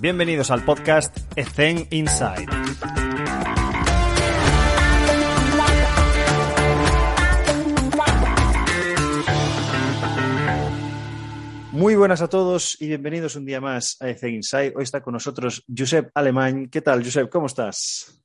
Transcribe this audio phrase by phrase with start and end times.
[0.00, 2.46] Bienvenidos al podcast Ethen Inside.
[11.72, 14.74] Muy buenas a todos y bienvenidos un día más a Ethen Inside.
[14.76, 16.68] Hoy está con nosotros Josep Alemán.
[16.68, 17.28] ¿Qué tal, Josep?
[17.28, 18.22] ¿Cómo estás?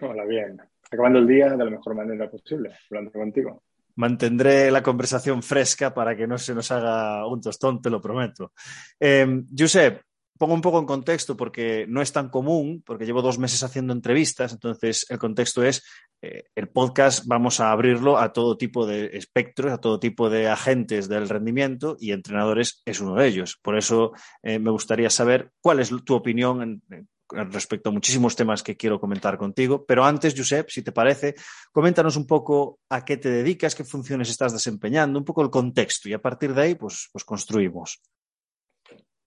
[0.00, 0.58] Hola, bien.
[0.90, 3.62] Acabando el día de la mejor manera posible, hablando contigo.
[3.96, 8.52] Mantendré la conversación fresca para que no se nos haga un tostón, te lo prometo.
[8.98, 10.00] Eh, Josep,
[10.38, 13.92] pongo un poco en contexto porque no es tan común, porque llevo dos meses haciendo
[13.92, 15.84] entrevistas, entonces el contexto es,
[16.22, 20.48] eh, el podcast vamos a abrirlo a todo tipo de espectros, a todo tipo de
[20.48, 23.58] agentes del rendimiento y entrenadores es uno de ellos.
[23.62, 24.12] Por eso
[24.42, 29.00] eh, me gustaría saber cuál es tu opinión en, respecto a muchísimos temas que quiero
[29.00, 29.84] comentar contigo.
[29.86, 31.34] Pero antes, Josep, si te parece,
[31.72, 36.08] coméntanos un poco a qué te dedicas, qué funciones estás desempeñando, un poco el contexto
[36.08, 38.00] y a partir de ahí, pues, pues construimos.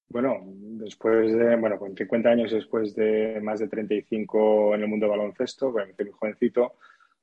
[0.10, 5.06] Bueno, después de, bueno, con 50 años después de más de 35 en el mundo
[5.06, 6.76] del baloncesto, bueno, muy jovencito,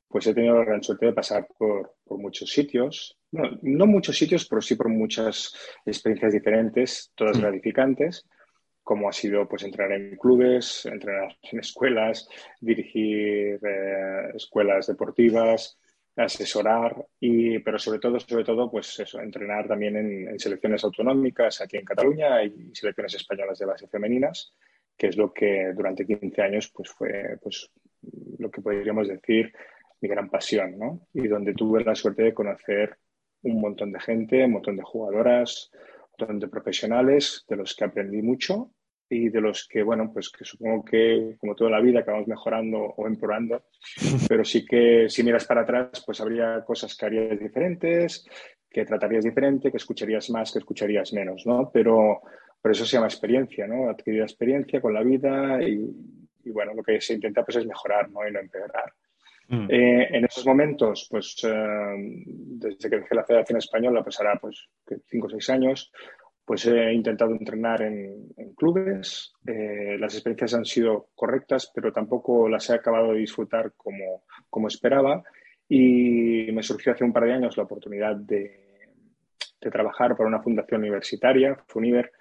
[0.09, 3.19] pues he tenido la gran suerte de pasar por, por muchos sitios.
[3.31, 5.55] Bueno, no muchos sitios, pero sí por muchas
[5.85, 8.27] experiencias diferentes, todas gratificantes,
[8.83, 12.29] como ha sido pues entrenar en clubes, entrenar en escuelas,
[12.61, 15.79] dirigir eh, escuelas deportivas,
[16.17, 21.77] asesorar y pero sobre todo sobre todo pues eso entrenar también en, selecciones autonómicas aquí
[21.77, 24.53] en Cataluña y selecciones españolas de base femeninas
[24.97, 27.69] que es lo que durante 15 años pues fue pues
[28.39, 29.53] lo que podríamos decir
[30.01, 31.09] mi gran pasión ¿no?
[31.13, 32.97] y donde tuve la suerte de conocer
[33.43, 37.85] un montón de gente un montón de jugadoras un montón de profesionales de los que
[37.85, 38.71] aprendí mucho
[39.15, 42.79] y de los que, bueno, pues que supongo que como toda la vida acabamos mejorando
[42.79, 43.63] o empeorando,
[44.29, 48.27] pero sí que si miras para atrás, pues habría cosas que harías diferentes,
[48.69, 51.71] que tratarías diferente, que escucharías más, que escucharías menos, ¿no?
[51.73, 52.23] Pero,
[52.61, 53.89] pero eso se llama experiencia, ¿no?
[53.89, 55.89] Adquirir experiencia con la vida y,
[56.45, 58.27] y bueno, lo que se intenta pues es mejorar, ¿no?
[58.27, 58.93] Y no empeorar.
[59.49, 59.67] Mm.
[59.71, 61.95] Eh, en esos momentos, pues eh,
[62.27, 64.69] desde que dejé la Federación Española, pues hará pues
[65.09, 65.93] cinco o seis años,
[66.45, 69.33] pues he intentado entrenar en, en clubes.
[69.47, 74.69] Eh, las experiencias han sido correctas, pero tampoco las he acabado de disfrutar como, como,
[74.69, 75.23] esperaba.
[75.69, 78.89] Y me surgió hace un par de años la oportunidad de,
[79.61, 82.13] de trabajar para una fundación universitaria, FUNIVER,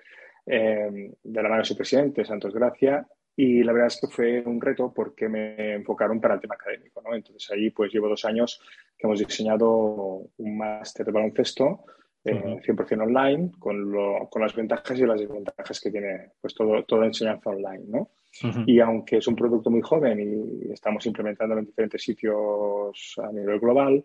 [0.46, 3.06] eh, de la mano de su presidente, Santos Gracia.
[3.36, 7.02] Y la verdad es que fue un reto porque me enfocaron para el tema académico.
[7.02, 7.14] ¿no?
[7.14, 8.62] Entonces, allí pues llevo dos años
[8.98, 11.84] que hemos diseñado un máster de baloncesto
[12.26, 16.84] eh, 100% online, con, lo, con, las ventajas y las desventajas que tiene pues todo,
[16.84, 18.00] toda enseñanza online, ¿no?
[18.44, 18.64] Uh -huh.
[18.66, 23.60] Y aunque es un producto muy joven y estamos implementándolo en diferentes sitios a nivel
[23.60, 24.04] global,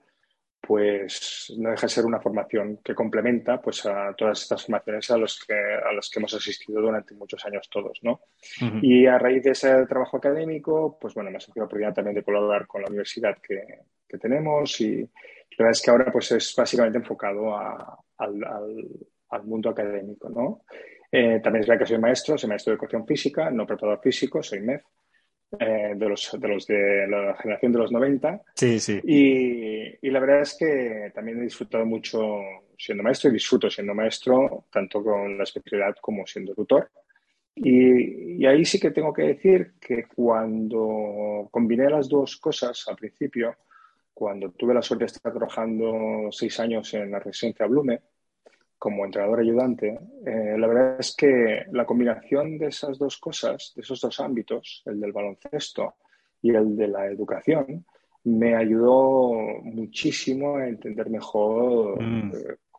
[0.61, 5.17] pues no deja de ser una formación que complementa pues a todas estas formaciones a,
[5.17, 8.21] los que, a las que hemos asistido durante muchos años todos, ¿no?
[8.61, 8.81] Uh -huh.
[8.83, 12.17] Y a raíz de ese trabajo académico, pues bueno, me ha surgido la oportunidad también
[12.17, 13.63] de colaborar con la universidad que,
[14.09, 18.89] que tenemos y la verdad es que ahora pues es básicamente enfocado a, al, al,
[19.31, 20.63] al, mundo académico, ¿no?
[21.11, 24.43] Eh, también es verdad que soy maestro, soy maestro de educación física, no preparador físico,
[24.43, 24.83] soy MEF,
[25.59, 28.43] eh, de, los, de los de la generación de los 90.
[28.55, 29.01] Sí, sí.
[29.05, 32.41] Y, y, la verdad es que también he disfrutado mucho
[32.77, 36.91] siendo maestro y disfruto siendo maestro, tanto con la especialidad como siendo tutor.
[37.55, 42.97] Y, y, ahí sí que tengo que decir que cuando combiné las dos cosas al
[42.97, 43.57] principio,
[44.19, 48.01] cuando tuve la suerte de estar trabajando seis años en la residencia Blume
[48.77, 49.97] como entrenador ayudante,
[50.27, 54.83] eh, la verdad es que la combinación de esas dos cosas, de esos dos ámbitos,
[54.87, 55.95] el del baloncesto
[56.43, 57.87] y el de la educación,
[58.25, 62.33] me ayudó muchísimo a entender mejor mm.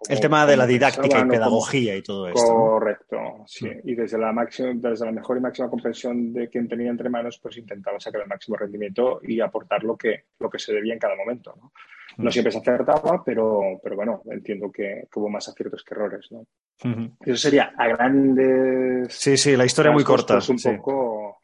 [0.08, 2.42] El tema de la didáctica y pedagogía y todo esto.
[2.42, 3.44] Correcto, ¿no?
[3.48, 3.68] sí.
[3.68, 3.90] Mm.
[3.90, 7.40] Y desde la, máxima, desde la mejor y máxima comprensión de quien tenía entre manos,
[7.42, 11.00] pues intentaba sacar el máximo rendimiento y aportar lo que, lo que se debía en
[11.00, 11.54] cada momento.
[11.58, 11.72] No,
[12.18, 12.24] mm.
[12.24, 16.28] no siempre se acertaba, pero, pero bueno, entiendo que, que, hubo más aciertos que errores.
[16.32, 16.46] ¿no?
[16.84, 17.18] Mm -hmm.
[17.26, 19.14] Eso sería a grandes.
[19.14, 20.36] Sí, sí, la historia muy corta.
[20.36, 20.70] Pues un sí.
[20.70, 21.42] poco.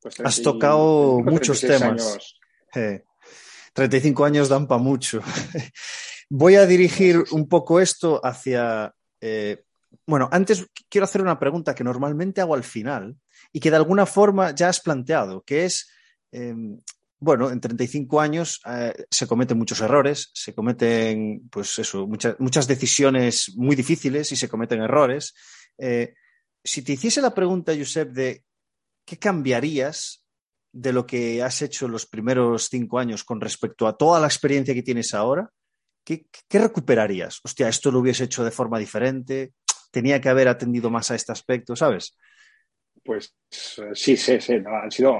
[0.00, 2.36] Pues, Has tocado muchos temas.
[2.74, 3.02] Eh,
[3.72, 5.20] 35 años dan para mucho.
[6.30, 8.94] Voy a dirigir un poco esto hacia...
[9.20, 9.64] Eh,
[10.06, 13.16] bueno, antes quiero hacer una pregunta que normalmente hago al final
[13.52, 15.90] y que de alguna forma ya has planteado, que es,
[16.30, 16.54] eh,
[17.18, 22.68] bueno, en 35 años eh, se cometen muchos errores, se cometen, pues eso, muchas, muchas
[22.68, 25.34] decisiones muy difíciles y se cometen errores.
[25.78, 26.14] Eh,
[26.62, 28.44] si te hiciese la pregunta, Josep, de
[29.04, 30.24] qué cambiarías
[30.72, 34.74] de lo que has hecho los primeros cinco años con respecto a toda la experiencia
[34.74, 35.50] que tienes ahora,
[36.10, 37.40] ¿Qué, ¿qué, recuperarías?
[37.44, 39.52] Hostia, esto lo hubiese hecho de forma diferente,
[39.92, 42.16] tenía que haber atendido más a este aspecto, ¿sabes?
[43.04, 45.16] pues sí, sí, sí, no, han sido...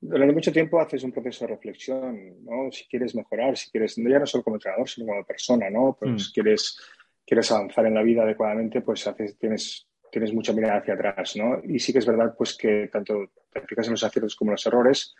[0.00, 2.70] durante mucho tiempo haces un proceso de reflexión, ¿no?
[2.70, 5.96] Si quieres mejorar, si quieres, ya no solo como entrenador, sino como persona, ¿no?
[5.98, 6.32] Pues mm.
[6.34, 6.78] quieres,
[7.26, 11.62] quieres avanzar en la vida adecuadamente, pues haces, tienes, tienes mucha mirada hacia atrás, ¿no?
[11.64, 14.56] Y sí que es verdad, pues que tanto te fijas en los aciertos como en
[14.56, 15.14] los errores,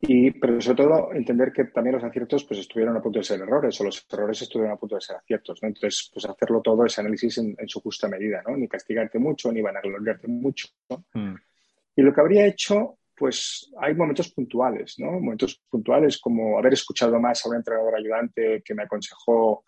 [0.00, 3.40] y, pero sobre todo entender que también los aciertos pues estuvieron a punto de ser
[3.40, 5.68] errores o los errores estuvieron a punto de ser aciertos, ¿no?
[5.68, 8.56] Entonces, pues hacerlo todo ese análisis en, su justa medida, ¿no?
[8.56, 10.68] Ni castigarte mucho, ni vanagloriarte mucho.
[11.14, 11.34] Mm.
[11.96, 15.12] Y lo que habría hecho, pues hay momentos puntuales, ¿no?
[15.12, 19.64] Momentos puntuales como haber escuchado más a un entrenador ayudante que me aconsejó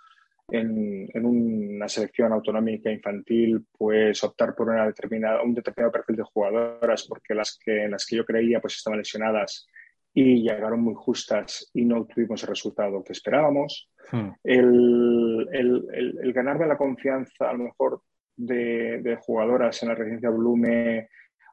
[0.50, 6.22] en, en, una selección autonómica infantil, pues optar por una determinada, un determinado perfil de
[6.22, 9.66] jugadoras porque las que, en las que yo creía pues estaban lesionadas
[10.14, 13.90] y llegaron muy justas y no tuvimos el resultado que esperábamos.
[14.10, 14.30] Hmm.
[14.42, 18.02] El, el, el, ganarme la confianza a lo mejor
[18.36, 21.08] de, de, jugadoras en la residencia Blume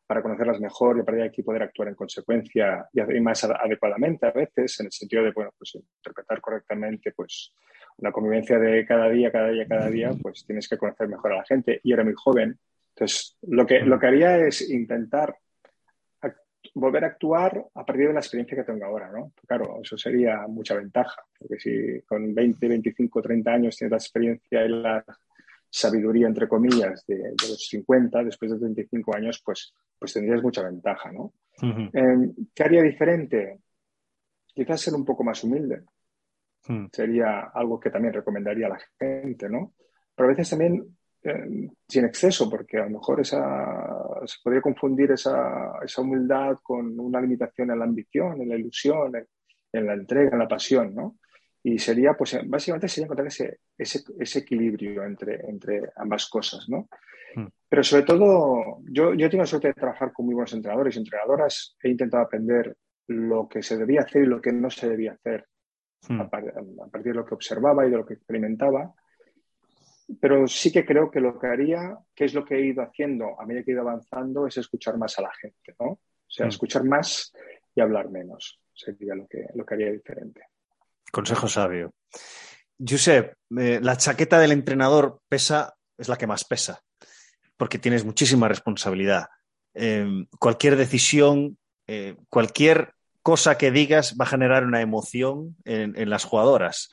[0.08, 4.28] para conocerlas mejor y a partir de aquí poder actuar en consecuencia y más adecuadamente
[4.28, 7.54] a veces, en el sentido de, bueno, pues interpretar correctamente, pues
[7.98, 11.38] una convivencia de cada día, cada día, cada día, pues tienes que conocer mejor a
[11.38, 12.60] la gente y era muy joven.
[12.96, 15.36] Entonces, lo que, lo que haría es intentar
[16.74, 19.32] volver a actuar a partir de la experiencia que tengo ahora, ¿no?
[19.48, 24.66] Claro, eso sería mucha ventaja, porque si con 20, 25, 30 años tienes la experiencia
[24.66, 25.06] y la
[25.70, 31.12] sabiduría, entre comillas, de, los 50, después de 35 años, pues, pues tendrías mucha ventaja,
[31.12, 31.34] ¿no?
[31.62, 33.60] Em, ¿Qué haría diferente?
[34.54, 35.84] Quizás ser un poco más humilde.
[36.68, 36.86] Hmm.
[36.92, 39.74] Sería algo que también recomendaría a la gente, ¿no?
[40.16, 45.12] Pero a veces también eh, sin exceso, porque a lo mejor esa, se podría confundir
[45.12, 49.14] esa, esa, humildad con una limitación en la ambición, en la ilusión,
[49.72, 51.18] en, la entrega, en la pasión, ¿no?
[51.64, 56.88] Y sería, pues, básicamente sería encontrar ese, ese, ese equilibrio entre, entre ambas cosas, ¿no?
[57.36, 57.48] Hmm.
[57.68, 61.00] Pero sobre todo, yo, yo tengo la suerte de trabajar con muy buenos entrenadores y
[61.00, 61.76] entrenadoras.
[61.82, 62.76] He intentado aprender
[63.08, 65.46] lo que se debía hacer y lo que no se debía hacer
[66.08, 66.22] hmm.
[66.22, 68.94] a, partir de lo que observaba y de lo que experimentaba
[70.20, 73.40] pero sí que creo que lo que haría, que es lo que he ido haciendo
[73.40, 75.86] a medida que he ido avanzando, es escuchar más a la gente, ¿no?
[75.88, 76.50] O sea, mm.
[76.50, 77.34] escuchar más
[77.74, 78.60] y hablar menos.
[78.74, 80.42] Sería lo que, lo que haría diferente.
[81.12, 81.94] Consejo sabio.
[82.78, 86.82] Josep, eh, la chaqueta del entrenador pesa, es la que más pesa,
[87.58, 89.28] porque tienes muchísima responsabilidad.
[89.74, 96.10] Em, cualquier decisión, eh, cualquier cosa que digas va a generar una emoción en, en
[96.10, 96.92] las jugadoras.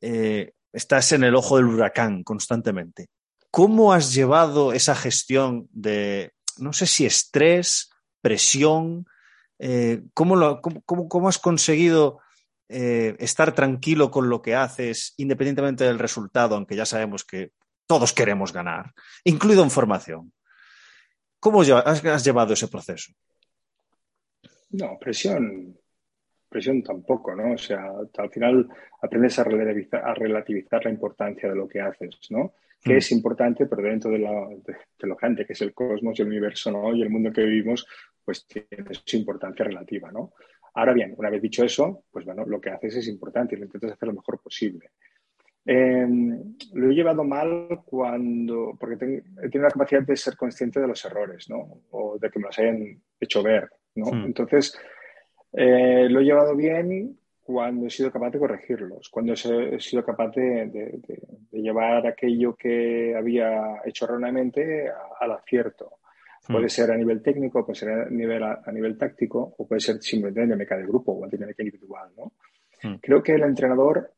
[0.00, 3.08] Eh, estás en el ojo del huracán constantemente.
[3.50, 7.90] ¿Cómo has llevado esa gestión de, no sé si estrés,
[8.20, 9.06] presión?
[9.58, 12.20] Eh, ¿cómo, cómo, has conseguido
[12.68, 17.52] eh, estar tranquilo con lo que haces, independientemente del resultado, aunque ya sabemos que
[17.86, 18.92] todos queremos ganar,
[19.24, 20.32] incluido en formación?
[21.38, 23.12] ¿Cómo has llevado ese proceso?
[24.70, 25.76] No, presión
[26.52, 27.54] presión tampoco, ¿no?
[27.54, 28.68] O sea, al final
[29.00, 32.54] aprendes a relativizar, a relativizar la importancia de lo que haces, ¿no?
[32.80, 32.98] Que mm.
[32.98, 36.28] es importante, pero dentro de, la, de, lo grande que es el cosmos y el
[36.28, 36.94] universo, ¿no?
[36.94, 37.86] Y el mundo que vivimos,
[38.24, 38.68] pues tiene
[39.04, 40.34] su importancia relativa, ¿no?
[40.74, 43.64] Ahora bien, una vez dicho eso, pues bueno, lo que haces es importante y lo
[43.64, 44.90] intentas hacer lo mejor posible.
[45.64, 50.80] Em, lo he llevado mal cuando, porque tengo, he tenido la capacidad de ser consciente
[50.80, 51.82] de los errores, ¿no?
[51.90, 54.06] O de que me los hayan hecho ver, ¿no?
[54.06, 54.24] Mm.
[54.26, 54.76] Entonces,
[55.52, 60.30] eh, lo he llevado bien cuando he sido capaz de corregirlos, cuando he sido capaz
[60.30, 61.00] de,
[61.52, 64.90] llevar aquello que había hecho erróneamente
[65.20, 65.98] al acierto.
[66.46, 66.70] Puede hmm.
[66.70, 70.40] ser a nivel técnico, puede ser a nivel, a, nivel táctico o puede ser simplemente
[70.40, 72.10] en dinámica de grupo o en dinámica individual.
[72.16, 72.32] ¿no?
[72.82, 72.96] Hmm.
[73.00, 74.12] Creo que el entrenador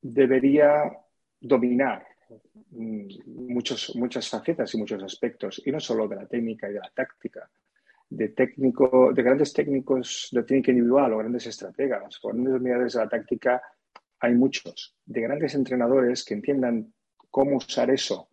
[0.00, 0.92] debería
[1.40, 2.06] dominar
[2.70, 6.80] mm, muchos, muchas facetas y muchos aspectos, y no solo de la técnica y de
[6.80, 7.48] la táctica,
[8.16, 13.00] de técnico, de grandes técnicos de técnica individual o grandes estrategas o grandes unidades de
[13.00, 13.62] la táctica,
[14.20, 14.96] hay muchos.
[15.04, 16.92] De grandes entrenadores que entiendan
[17.30, 18.28] cómo usar eso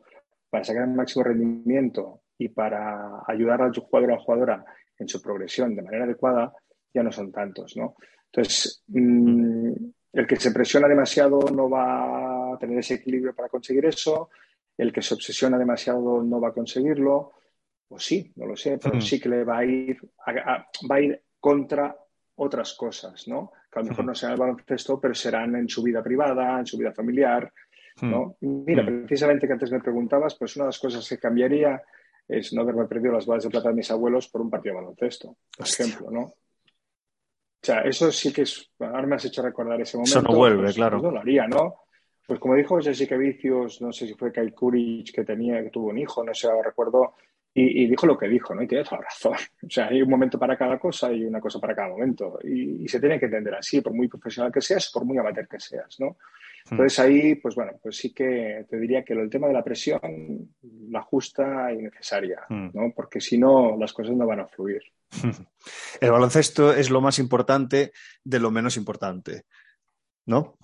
[0.49, 4.65] para sacar el máximo rendimiento y para ayudar al jugador o a la jugadora
[4.97, 6.53] en su progresión de manera adecuada,
[6.93, 7.95] ya no son tantos, ¿no?
[8.25, 9.73] Entonces, mm,
[10.13, 14.29] el que se presiona demasiado no va a tener ese equilibrio para conseguir eso,
[14.77, 17.33] el que se obsesiona demasiado no va a conseguirlo,
[17.91, 19.01] pues sí, no lo sé, pero mm.
[19.01, 19.99] sí que le va a ir,
[20.89, 21.93] va a ir contra
[22.35, 23.51] otras cosas, ¿no?
[23.69, 26.65] Que a lo mejor no serán el baloncesto, pero serán en su vida privada, en
[26.65, 27.51] su vida familiar,
[28.01, 28.37] ¿no?
[28.39, 28.63] Mm.
[28.65, 29.07] Mira, mm.
[29.07, 31.83] precisamente que antes me preguntabas, pues una de las cosas que cambiaría
[32.29, 34.81] es no haberme perdido las balas de plata de mis abuelos por un partido de
[34.83, 36.21] baloncesto, por ejemplo, ¿no?
[36.21, 36.33] O
[37.61, 38.71] sea, eso sí que es.
[38.79, 40.17] Ahora me has hecho recordar ese momento.
[40.17, 40.97] Eso no vuelve, pues, claro.
[40.97, 41.81] Pues no lo haría, ¿no?
[42.25, 45.89] Pues como dijo Jessica Vicios, no sé si fue Kai Courage que tenía, que tuvo
[45.89, 47.15] un hijo, no sé, recuerdo,
[47.53, 48.63] y, dijo lo que dijo, ¿no?
[48.63, 49.33] Y tiene toda razón.
[49.63, 52.39] O sea, hay un momento para cada cosa y una cosa para cada momento.
[52.43, 55.59] Y, se tiene que entender así, por muy profesional que seas, por muy amateur que
[55.59, 56.17] seas, ¿no?
[56.69, 60.53] Entonces ahí, pues bueno, pues sí que te diría que el tema de la presión,
[60.89, 62.69] la justa y necesaria, hmm.
[62.73, 62.93] ¿no?
[62.95, 64.81] Porque si no, las cosas no van a fluir.
[66.01, 67.91] El baloncesto es lo más importante
[68.23, 69.45] de lo menos importante,
[70.25, 70.57] ¿no?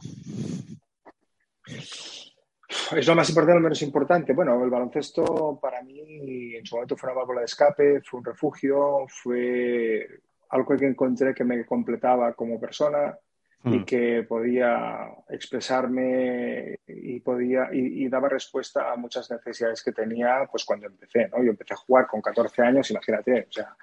[2.68, 4.34] Es lo más importante, lo menos importante.
[4.34, 8.26] Bueno, el baloncesto para mí en su momento fue una válvula de escape, fue un
[8.26, 10.08] refugio, fue
[10.50, 13.18] algo que encontré que me completaba como persona
[13.64, 13.86] y hmm.
[13.86, 20.88] que podía expresarme y podía y, daba respuesta a muchas necesidades que tenía pues cuando
[20.88, 21.44] empecé, ¿no?
[21.44, 23.76] Yo empecé a jugar con 14 años, imagínate, o sea,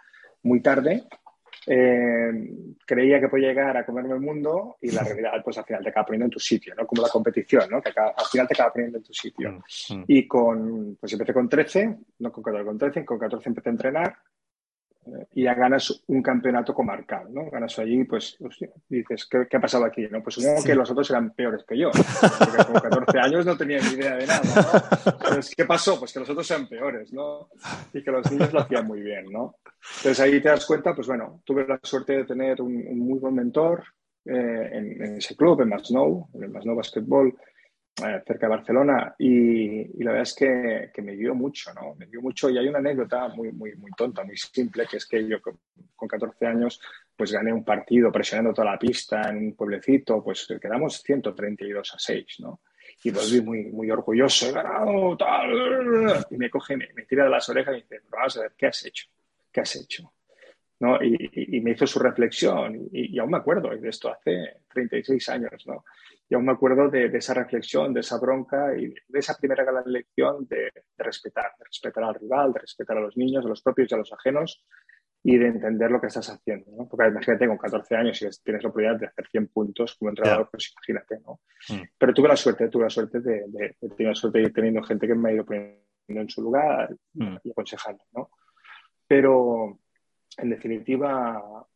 [0.43, 1.05] muy tarde
[1.67, 2.31] eh,
[2.87, 5.91] creía que podía llegar a comerme el mundo y la realidad, pues al final te
[5.91, 6.87] acaba poniendo en tu sitio, ¿no?
[6.87, 7.81] Como la competición, ¿no?
[7.81, 9.53] Que al final te acaba poniendo en tu sitio.
[9.53, 10.05] Mm, mm.
[10.09, 13.73] Y con, pues empecé con 13, no con 14, con 13, con 14 empecé a
[13.73, 14.17] entrenar
[15.33, 17.51] y ya ganas un campeonato comarcal, ¿no?
[17.51, 18.39] Ganas allí, pues,
[18.89, 20.07] dices, ¿qué, ha pasado aquí?
[20.11, 20.23] ¿no?
[20.23, 23.79] Pues supongo que los otros eran peores que yo, porque con 14 años no tenía
[23.81, 25.13] ni idea de nada, ¿no?
[25.13, 25.99] Entonces, ¿qué pasó?
[25.99, 27.49] Pues que los otros eran peores, ¿no?
[27.93, 29.57] Y que los niños lo hacían muy bien, ¿no?
[29.99, 33.35] Entonces ahí te das cuenta, pues bueno, tuve la suerte de tener un, muy buen
[33.35, 33.85] mentor
[34.25, 37.35] eh, en, en, ese club, en Masnou, en el Masnou Basketball,
[38.03, 41.95] eh, cerca de Barcelona y, la verdad es que, que, me dio mucho, ¿no?
[41.95, 45.07] Me dio mucho y hay una anécdota muy, muy, muy tonta, muy simple, que es
[45.07, 45.59] que yo con,
[46.07, 46.81] 14 años
[47.17, 51.99] pues gané un partido presionando toda la pista en un pueblecito, pues quedamos 132 a
[51.99, 52.61] 6, ¿no?
[53.05, 57.31] Y volví muy, muy orgulloso, he ganado, tal, y me coge, me, me tira de
[57.31, 59.07] las orejas y dice, vamos a ver, ¿qué has hecho?
[59.51, 60.13] ¿Qué has hecho?
[60.81, 61.03] ¿no?
[61.03, 65.29] Y, y, me hizo su reflexión y, y, aún me acuerdo de esto hace 36
[65.29, 65.85] años, ¿no?
[66.29, 69.85] Y aún me acuerdo de, esa reflexión, de esa bronca y de esa primera gran
[69.87, 73.91] lección de, respetar, de respetar al rival, de respetar a los niños, a los propios
[73.91, 74.65] y a los ajenos
[75.23, 76.87] y de entender lo que estás haciendo, ¿no?
[76.87, 80.49] Porque imagínate, con 14 años, si tienes la oportunidad de hacer 100 puntos como entrenador,
[80.51, 81.41] pues imagínate, ¿no?
[81.71, 81.83] Mm.
[81.97, 84.83] Pero tuve la suerte, tuve la suerte de, de, de, la suerte de ir teniendo
[84.83, 87.37] gente que me ha ido poniendo en su lugar mm.
[87.43, 88.31] y aconsejando, ¿no?
[89.07, 89.79] Pero,
[90.37, 91.67] en definitiva,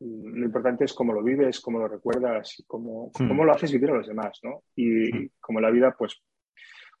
[0.00, 3.28] lo importante es cómo lo vives, cómo lo recuerdas y cómo, hmm.
[3.28, 4.64] cómo lo haces vivir a los demás, ¿no?
[4.74, 5.30] Y hmm.
[5.40, 6.22] como la vida, pues,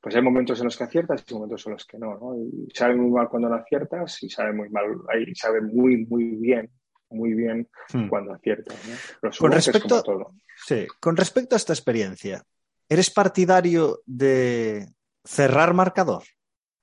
[0.00, 2.36] pues hay momentos en los que aciertas y momentos en los que no, ¿no?
[2.36, 4.84] Y sabe muy mal cuando no aciertas y sabe muy mal,
[5.26, 6.70] y sabe muy, muy bien,
[7.10, 8.08] muy bien hmm.
[8.08, 8.76] cuando aciertas,
[9.22, 9.30] ¿no?
[9.38, 10.34] con respecto, todo.
[10.56, 12.42] Sí, con respecto a esta experiencia,
[12.88, 14.88] ¿eres partidario de
[15.24, 16.22] cerrar marcador?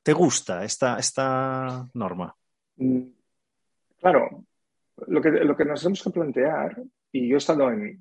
[0.03, 2.35] ¿Te gusta esta, esta norma?
[2.75, 3.03] Mm,
[3.99, 4.43] claro,
[5.07, 6.81] lo que, lo que nos tenemos que plantear,
[7.11, 7.99] y yo he estado en,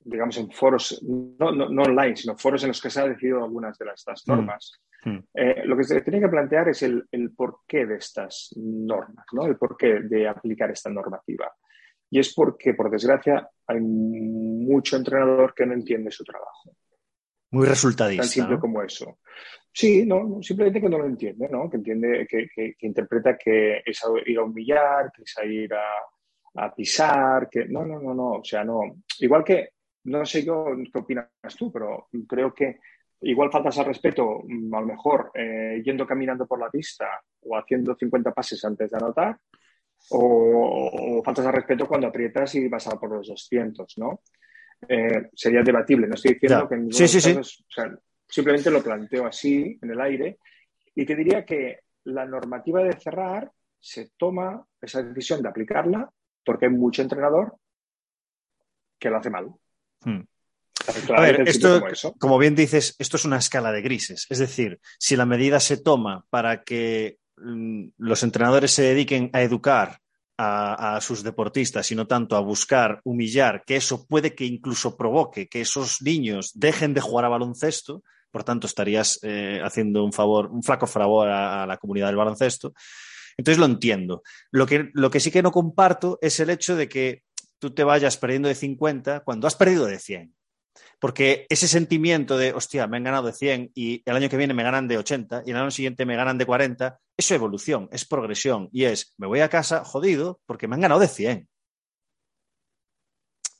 [0.00, 3.78] digamos, en foros, no, no, online, sino foros en los que se han decidido algunas
[3.78, 4.30] de estas mm.
[4.30, 5.18] normas, mm.
[5.34, 9.46] Eh, lo que se tiene que plantear es el, el porqué de estas normas, ¿no?
[9.46, 11.50] el porqué de aplicar esta normativa.
[12.10, 16.74] Y es porque, por desgracia, hay mucho entrenador que no entiende su trabajo.
[17.52, 18.22] Muy resultadista.
[18.22, 19.18] Tan simple como eso.
[19.72, 21.70] Sí, no, simplemente que no lo entiende, ¿no?
[21.70, 26.64] Que entiende, que, que, interpreta que es ir a humillar, que es a ir a,
[26.64, 28.80] a, pisar, que no, no, no, no, o sea, no.
[29.20, 29.70] Igual que,
[30.04, 32.80] no sé yo qué opinas tú, pero creo que
[33.22, 37.56] igual faltas al respeto, mm, a lo mejor eh, yendo caminando por la pista o
[37.56, 39.38] haciendo 50 pases antes de anotar,
[40.10, 44.20] o, faltas al respeto cuando aprietas y vas a por los 200, ¿no?
[44.88, 47.32] Eh, sería debatible, no estoy diciendo que en sí, sí, sí.
[47.32, 47.94] O sea,
[48.30, 50.38] Simplemente lo planteo así, en el aire,
[50.94, 56.10] y te diría que la normativa de cerrar se toma esa decisión de aplicarla
[56.44, 57.56] porque hay mucho entrenador
[58.98, 59.48] que lo hace mal.
[60.04, 60.20] Hmm.
[61.14, 61.82] A ver, esto,
[62.18, 64.26] como, bien dices, esto es una escala de grises.
[64.28, 69.42] Es decir, si la medida se toma para que mm, los entrenadores se dediquen a
[69.42, 69.98] educar
[70.38, 74.96] a, a, sus deportistas y no tanto a buscar humillar, que eso puede que incluso
[74.96, 80.12] provoque que esos niños dejen de jugar a baloncesto, por tanto estarías eh, haciendo un
[80.12, 82.72] favor, un flaco favor a, a, la comunidad del baloncesto.
[83.36, 84.22] Entonces lo entiendo.
[84.50, 87.22] Lo que, lo que sí que no comparto es el hecho de que
[87.58, 90.34] tú te vayas perdiendo de 50 cuando has perdido de 100.
[90.98, 94.54] Porque ese sentimiento de, hostia, me han ganado de 100 y el año que viene
[94.54, 97.88] me ganan de 80 y el año siguiente me ganan de 40, eso es evolución,
[97.90, 101.48] es progresión y es, me voy a casa jodido porque me han ganado de 100.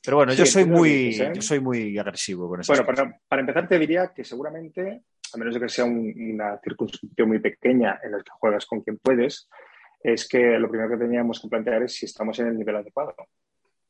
[0.03, 1.33] Pero bueno, yo, soy muy, ¿eh?
[1.35, 2.73] yo soy muy agresivo con eso.
[2.73, 5.03] Bueno, para, para, empezar te diría que seguramente,
[5.33, 8.81] a menos de que sea un, una circunscripción muy pequeña en la que juegas con
[8.81, 9.49] quien puedes,
[10.03, 13.15] es que lo primero que teníamos que plantear es si estamos en el nivel adecuado.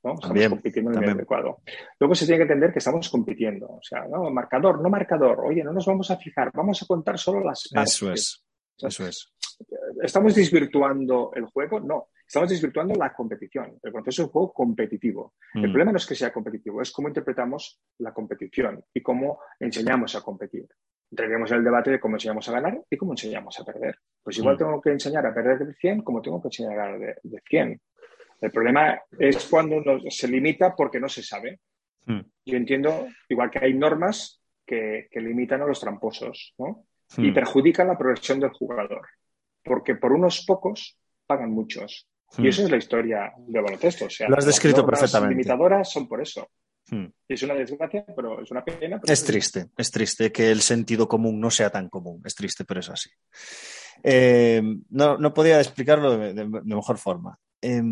[0.03, 0.15] ¿no?
[0.15, 1.59] Estamos también, compitiendo en el nivel adecuado.
[1.99, 3.67] Luego se tiene que entender que estamos compitiendo.
[3.67, 5.41] O sea, no, marcador, no marcador.
[5.45, 7.95] Oye, no nos vamos a fijar, vamos a contar solo las partes.
[7.95, 8.45] Eso es.
[8.79, 9.33] eso es.
[10.03, 11.81] ¿Estamos desvirtuando el juego?
[11.81, 13.77] No, estamos desvirtuando la competición.
[13.83, 15.35] El proceso es un juego competitivo.
[15.53, 15.73] El mm.
[15.73, 20.21] problema no es que sea competitivo, es cómo interpretamos la competición y cómo enseñamos a
[20.21, 20.69] competir.
[21.11, 23.99] Entraremos en el debate de cómo enseñamos a ganar y cómo enseñamos a perder.
[24.23, 24.59] Pues igual mm.
[24.59, 27.81] tengo que enseñar a perder de 100 como tengo que enseñar a ganar de, 100.
[28.43, 31.59] El problema es cuando se limita porque no se sabe.
[32.07, 32.21] Mm.
[32.47, 36.55] Yo entiendo, igual que hay normas que, limitan a los tramposos
[37.19, 39.03] y perjudican la progresión del jugador
[39.65, 40.97] porque por unos pocos
[41.27, 42.10] pagan muchos.
[42.39, 42.47] Y hmm.
[42.47, 44.07] eso es la historia de baloncesto.
[44.07, 45.35] O sea, Lo has descrito las perfectamente.
[45.35, 46.49] limitadoras son por eso.
[46.89, 47.07] Hmm.
[47.29, 49.01] Es una desgracia, pero es una pena.
[49.05, 52.21] es triste, es triste que el sentido común no sea tan común.
[52.25, 53.11] Es triste, pero es así.
[54.03, 57.39] Eh, no, no, podía explicarlo de, mejor forma.
[57.61, 57.83] Eh,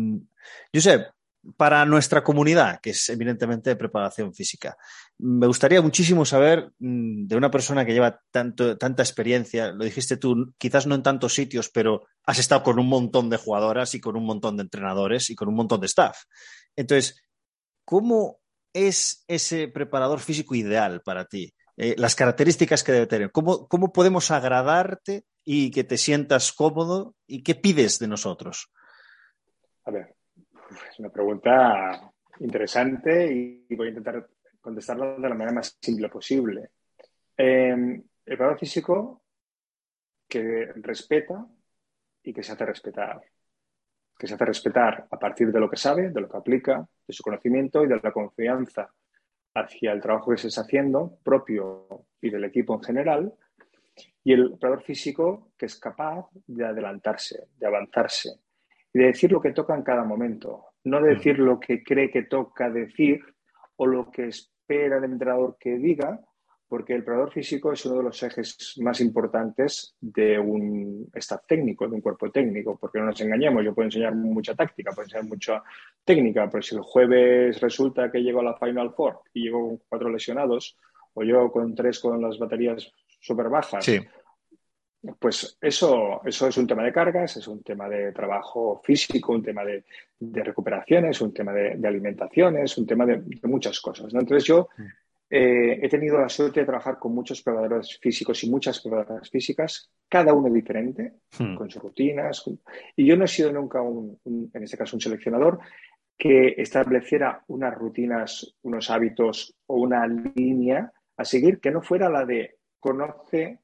[0.73, 1.07] Josep,
[1.55, 4.77] para nuestra comunidad, que es evidentemente de preparación física.
[5.17, 10.17] Me gustaría muchísimo saber mm, de una persona que lleva tanto, tanta experiencia, lo dijiste
[10.17, 14.01] tú, quizás no en tantos sitios, pero has estado con un montón de jugadoras y
[14.01, 16.23] con un montón de entrenadores y con un montón de staff.
[16.75, 17.21] Entonces,
[17.85, 18.39] ¿cómo
[18.73, 21.53] es ese preparador físico ideal para ti?
[21.77, 23.31] Eh, las características que debe tener.
[23.31, 28.69] ¿Cómo, ¿Cómo podemos agradarte y que te sientas cómodo y qué pides de nosotros?
[29.85, 30.15] A ver,
[30.69, 34.27] es una pregunta interesante y voy a intentar
[34.61, 36.69] contestarla de la manera más simple posible.
[37.35, 39.23] Em, el preparador físico
[40.27, 41.47] que respeta
[42.23, 43.21] y que se hace respetar.
[44.17, 47.13] Que se hace respetar a partir de lo que sabe, de lo que aplica, de
[47.13, 48.93] su conocimiento y de la confianza
[49.55, 53.33] hacia el trabajo que se está haciendo, propio y del equipo en general.
[54.23, 58.29] Y el preparador físico que es capaz de adelantarse, de avanzarse,
[58.93, 62.09] y de decir lo que toca en cada momento, no de decir lo que cree
[62.09, 63.21] que toca decir
[63.75, 66.19] o lo que espera el entrenador que diga,
[66.69, 71.87] porque el preparador físico es uno de los ejes más importantes de un staff técnico,
[71.87, 75.25] de un cuerpo técnico, porque no nos engañemos, yo puedo enseñar mucha táctica, puedo enseñar
[75.25, 75.63] mucha
[76.05, 79.81] técnica, pero si el jueves resulta que llego a la Final Four y llego con
[79.89, 80.77] cuatro lesionados,
[81.15, 83.99] o yo con tres con las baterías súper bajas, sí.
[85.17, 89.43] Pues eso, eso es un tema de cargas, es un tema de trabajo físico, un
[89.43, 89.83] tema de,
[90.19, 94.13] recuperaciones, un tema de, alimentaciones, un tema de, muchas cosas.
[94.13, 94.67] Entonces yo
[95.29, 99.89] eh, he tenido la suerte de trabajar con muchos preparadores físicos y muchas preparadoras físicas,
[100.09, 102.43] cada uno diferente, con sus rutinas.
[102.97, 104.19] Y yo no he sido nunca, un,
[104.53, 105.59] en este caso, un seleccionador
[106.17, 112.25] que estableciera unas rutinas, unos hábitos o una línea a seguir que no fuera la
[112.25, 113.59] de conoce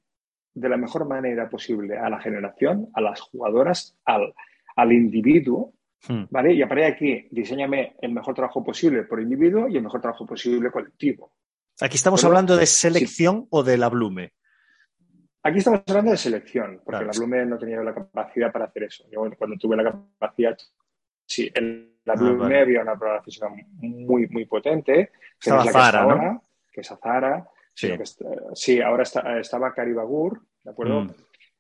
[0.55, 4.33] de la mejor manera posible a la generación, a las jugadoras, al,
[4.75, 5.73] al individuo,
[6.07, 6.23] hmm.
[6.31, 6.53] ¿vale?
[6.53, 10.01] Y a partir de aquí, diseñame el mejor trabajo posible por individuo y el mejor
[10.01, 11.33] trabajo posible colectivo.
[11.81, 14.31] ¿Aquí estamos hablando de selección o de la Blume?
[15.43, 19.03] Aquí estamos hablando de selección, porque la Blume no tenía la capacidad para hacer eso.
[19.11, 20.57] Yo cuando tuve la capacidad,
[21.25, 25.11] sí, en la ah, Blume había una prueba física muy, muy potente.
[25.39, 26.43] Que es Zara, ¿no?
[26.71, 27.45] Que es Zara.
[28.53, 31.01] Sí, ahora estaba Caribagur, ¿de acuerdo?
[31.01, 31.11] Mm.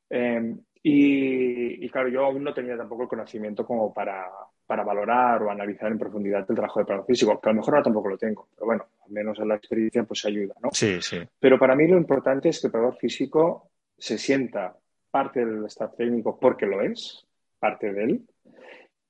[0.09, 4.29] Em, y, claro, yo aún no tenía tampoco el conocimiento como para,
[4.67, 7.83] valorar o analizar en profundidad el trabajo de preparador físico, que a lo mejor ahora
[7.83, 10.69] tampoco lo tengo, pero bueno, al menos en la experiencia pues ayuda, ¿no?
[10.71, 11.17] Sí, sí.
[11.39, 14.77] Pero para mí lo importante es que el preparador físico se sienta
[15.09, 17.25] parte del staff técnico porque lo es,
[17.59, 18.21] parte de él,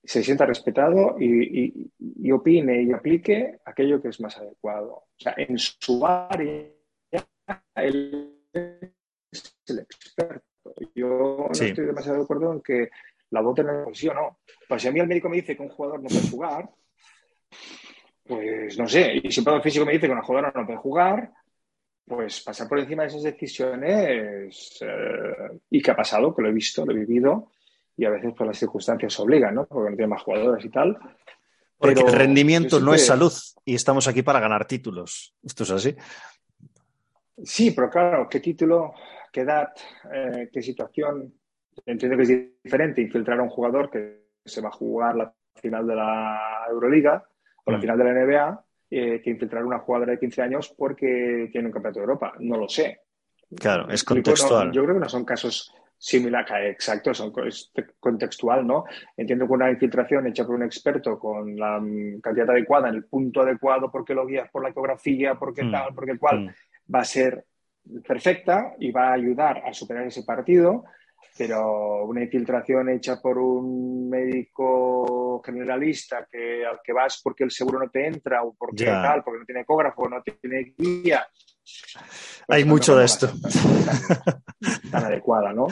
[0.01, 4.93] se sienta respetado y, y opine y aplique aquello que es más adecuado.
[4.93, 6.63] O sea, en su área
[7.75, 8.39] él
[9.31, 10.45] es el experto.
[10.93, 12.89] Yo no estoy demasiado de acuerdo en que
[13.29, 14.39] la voz en la sí o no.
[14.67, 16.69] Pues si a mí el médico me dice que un jugador no puede jugar,
[18.23, 19.21] pues no sé.
[19.23, 21.31] Y si un físico me dice que una jugadora no puede jugar,
[22.05, 26.53] pues pasar por encima de esas decisiones eh, y qué ha pasado, que lo he
[26.53, 27.51] visto, lo he vivido
[27.97, 29.65] y a veces pues, las circunstancias obligan, ¿no?
[29.65, 30.97] Porque no tiene más jugadores y tal.
[31.77, 35.35] Porque el rendimiento no es salud y estamos aquí para ganar títulos.
[35.43, 35.95] Esto es así.
[37.43, 38.93] Sí, pero claro, ¿qué título,
[39.31, 39.69] qué edad,
[40.13, 41.33] eh, qué situación?
[41.85, 42.29] Entiendo que es
[42.63, 47.23] diferente infiltrar a un jugador que se va a jugar la final de la Euroliga
[47.65, 47.81] o la mm.
[47.81, 51.67] final de la NBA eh, que infiltrar a una jugadora de 15 años porque tiene
[51.67, 52.33] un campeonato de Europa.
[52.39, 53.01] No lo sé.
[53.57, 54.71] Claro, es contextual.
[54.71, 57.33] yo creo que no son casos similares, exacto, son
[57.99, 58.85] contextual, ¿no?
[59.15, 63.05] Entiendo que una infiltración hecha por un experto con la mm, cantidad adecuada, en el
[63.05, 65.71] punto adecuado, porque lo guías por la ecografía, porque mm.
[65.71, 66.53] tal, porque cual,
[66.93, 67.45] va a ser
[68.07, 70.85] perfecta y va a ayudar a superar ese partido,
[71.37, 77.79] pero una infiltración hecha por un médico generalista que al que vas porque el seguro
[77.79, 81.27] no te entra o porque tal, porque no tiene ecógrafo, no tiene guía.
[82.47, 83.29] Hay pues mucho de esto.
[84.91, 85.67] Tan, adecuada, ¿no?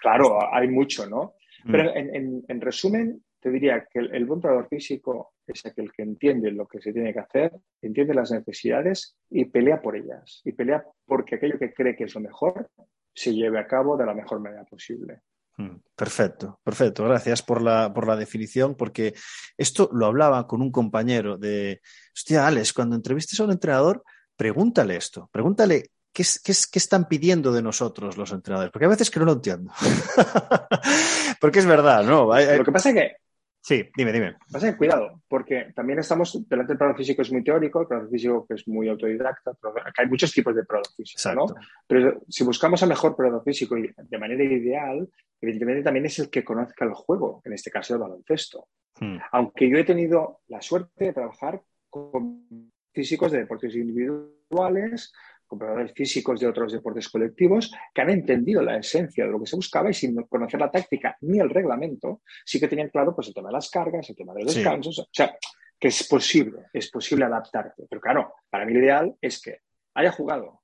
[0.00, 1.34] claro, hay mucho, ¿no?
[1.64, 1.70] Mm.
[1.72, 6.66] Pero en, resumen, te diría que el, buen probador físico es aquel que entiende lo
[6.66, 10.40] que se tiene que hacer, entiende las necesidades y pelea por ellas.
[10.44, 12.70] Y pelea porque aquello que cree que es lo mejor
[13.14, 15.20] se lleve a cabo de la mejor manera posible.
[15.56, 17.04] Mm, perfecto, perfecto.
[17.04, 19.14] Gracias por la, por la definición, porque
[19.56, 21.80] esto lo hablaba con un compañero de,
[22.14, 24.02] hostia, Alex, cuando entrevistes a un entrenador,
[24.36, 28.72] pregúntale esto, pregúntale ¿Qué, están pidiendo de nosotros los entrenadores?
[28.72, 29.72] Porque a veces que no lo entiendo.
[31.40, 32.26] porque es verdad, ¿no?
[32.26, 33.16] Lo que pasa es que.
[33.62, 34.36] Sí, dime, dime.
[34.50, 38.46] Pasa cuidado, porque también estamos delante del programa físico es muy teórico, el programa físico
[38.46, 39.52] que es muy autodidacta,
[39.98, 41.46] hay muchos tipos de programa físico, ¿no?
[41.86, 45.06] Pero si buscamos al mejor programa físico de manera ideal,
[45.40, 48.68] evidentemente también es el que conozca el juego, en este caso el baloncesto.
[48.98, 49.18] Hmm.
[49.32, 52.46] Aunque yo he tenido la suerte de trabajar con
[52.92, 55.12] físicos de deportes individuales,
[55.50, 59.56] compradores físicos de otros deportes colectivos que han entendido la esencia de lo que se
[59.56, 63.34] buscaba y sin conocer la táctica ni el reglamento, sí que tenían claro pues el
[63.34, 65.36] tema de las cargas, el tema de los descansos, o sea,
[65.78, 67.84] que es posible, es posible adaptarte.
[67.88, 69.58] Pero claro, para mí lo ideal es que
[69.94, 70.62] haya jugado,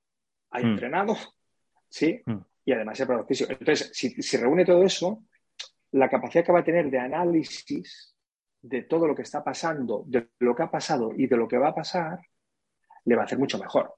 [0.51, 0.71] haya mm.
[0.71, 1.17] entrenado,
[1.89, 2.21] ¿sí?
[2.25, 2.37] Mm.
[2.63, 3.51] Y además sea producto físico.
[3.51, 5.23] Entonces, si, si reúne todo eso,
[5.91, 8.15] la capacidad que va a tener de análisis
[8.61, 11.57] de todo lo que está pasando, de lo que ha pasado y de lo que
[11.57, 12.19] va a pasar,
[13.03, 13.95] le va a hacer mucho mejor.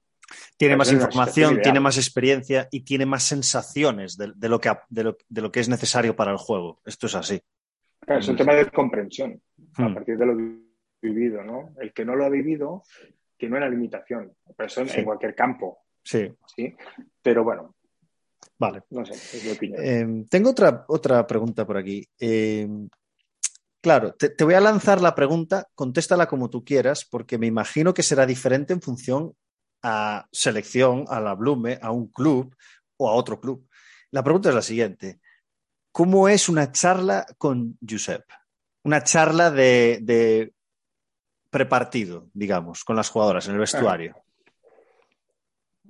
[0.56, 5.52] Tiene más información, tiene más experiencia y tiene más sensaciones de, lo que, de, lo,
[5.52, 6.80] que, es necesario para el juego.
[6.84, 7.40] Esto es así.
[8.06, 9.40] es un tema de comprensión
[9.76, 9.94] a hmm.
[9.94, 10.36] partir de lo
[11.02, 11.74] vivido, ¿no?
[11.80, 12.82] El que no lo ha vivido
[13.36, 15.78] tiene una limitación, pero eso en cualquier campo.
[16.02, 16.30] Sí.
[16.54, 16.74] sí.
[17.22, 17.74] Pero bueno.
[18.58, 18.82] Vale.
[18.90, 19.84] No sé, es mi opinión.
[19.84, 22.06] Em, tengo otra, otra pregunta por aquí.
[22.18, 22.88] Em,
[23.80, 27.94] claro, te, te, voy a lanzar la pregunta, contéstala como tú quieras, porque me imagino
[27.94, 29.34] que será diferente en función
[29.82, 32.54] a selección, a la Blume, a un club
[32.96, 33.66] o a otro club.
[34.10, 35.20] La pregunta es la siguiente.
[35.92, 38.24] ¿Cómo es una charla con Josep?
[38.84, 40.52] Una charla de,
[41.50, 44.14] prepartido, digamos, con las jugadoras en el vestuario.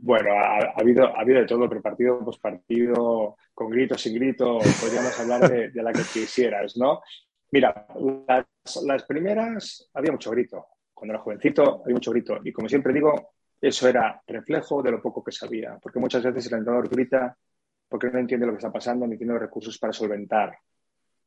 [0.03, 5.47] Bueno, ha, habido, ha habido de todo, prepartido, pospartido, con gritos, sin gritos, podríamos hablar
[5.47, 7.03] de, la que quisieras, ¿no?
[7.51, 7.87] Mira,
[8.27, 10.69] las, las, primeras había mucho grito.
[10.95, 12.39] Cuando era jovencito había mucho grito.
[12.43, 16.47] Y como siempre digo, eso era reflejo de lo poco que sabía, porque muchas veces
[16.47, 17.37] el entrenador grita
[17.91, 20.57] porque no entiende lo que está pasando ni tiene los recursos para solventar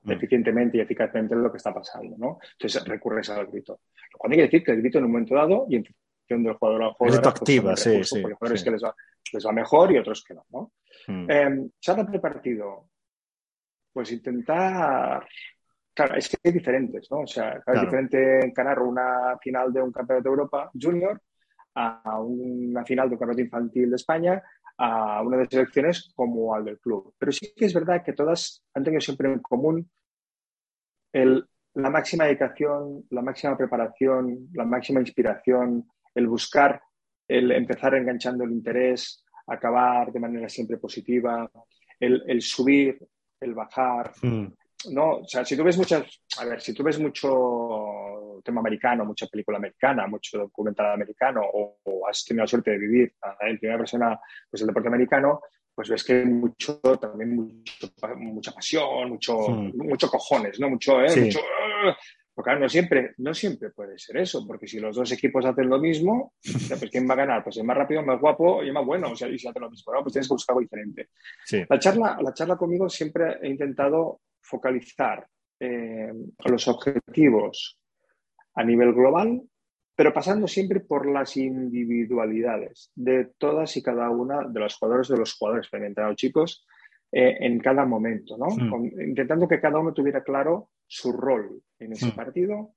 [0.03, 0.11] mm.
[0.11, 2.39] eficientemente y eficazmente lo que está pasando, ¿no?
[2.53, 3.81] Entonces recurres al grito.
[4.17, 6.53] Cuando hay que decir que el grito en un momento dado y en función del
[6.53, 7.21] jugador al jugador...
[7.21, 8.21] Pues, activa, sí, sí.
[8.21, 8.95] Porque jugadores que les va,
[9.33, 10.71] les va, mejor y otros que no, ¿no?
[11.07, 11.29] Mm.
[11.29, 12.87] Eh, charla prepartido.
[13.91, 15.27] Pues intentar...
[15.93, 17.19] Claro, es que hay diferentes, ¿no?
[17.19, 21.21] O sea, es diferente encarar una final de un campeonato de Europa junior
[21.75, 24.41] a una final de un campeonato infantil de España,
[24.77, 27.13] a una de las selecciones como al del club.
[27.17, 29.89] Pero sí que es verdad que todas han tenido siempre en común
[31.11, 36.81] el, la máxima dedicación, la máxima preparación, la máxima inspiración, el buscar,
[37.27, 41.49] el empezar enganchando el interés, acabar de manera siempre positiva,
[41.99, 42.97] el, el subir,
[43.39, 44.11] el bajar.
[44.21, 44.45] Mm.
[44.91, 46.03] No, o sea, si tú ves muchas,
[46.37, 52.07] a ver, si tú ves mucho tema americano, mucha película americana, mucho documental americano, o,
[52.07, 54.19] has tenido la suerte de vivir en primera persona
[54.49, 55.41] pues, el deporte americano,
[55.75, 60.69] pues ves que hay mucho, también mucho, mucha pasión, mucho, mucho cojones, ¿no?
[60.69, 61.15] Mucho, ¿eh?
[61.19, 61.95] Mucho, ¡ah!
[62.33, 65.79] porque no siempre, no siempre puede ser eso, porque si los dos equipos hacen lo
[65.79, 67.43] mismo, pues ¿quién va a ganar?
[67.43, 69.69] Pues el más rápido, más guapo y más bueno, o sea, y si hacen lo
[69.69, 71.09] mismo, pues tienes que buscar algo diferente.
[71.69, 75.27] La, charla, la charla conmigo siempre he intentado focalizar
[75.59, 76.11] eh,
[76.45, 77.77] los objetivos
[78.55, 79.41] a nivel global,
[79.95, 85.17] pero pasando siempre por las individualidades de todas y cada una de los jugadores, de
[85.17, 86.65] los jugadores experimentados chicos,
[87.11, 88.47] eh, en cada momento, ¿no?
[88.47, 89.01] Mm.
[89.09, 92.15] intentando que cada uno tuviera claro su rol en ese mm.
[92.15, 92.73] partido,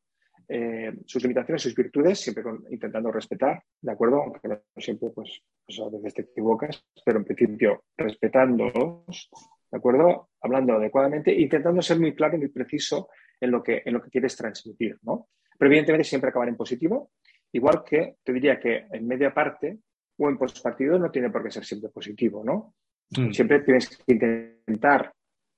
[0.48, 4.22] eh, sus limitaciones, sus virtudes, siempre intentando respetar, ¿de acuerdo?
[4.22, 9.30] Aunque no siempre, pues, pues, a veces te equivocas, pero en principio respetándolos,
[9.70, 10.28] ¿de acuerdo?
[10.42, 13.08] Hablando adecuadamente, intentando ser muy claro y muy preciso
[13.40, 15.28] en lo que, en lo que quieres transmitir, ¿no?
[15.58, 17.10] Pero evidentemente siempre acabar en positivo,
[17.52, 19.78] igual que te diría que en media parte
[20.18, 22.74] o en postpartido no tiene por qué ser siempre positivo, ¿no?
[23.10, 23.30] Mm.
[23.30, 25.12] Siempre tienes que intentar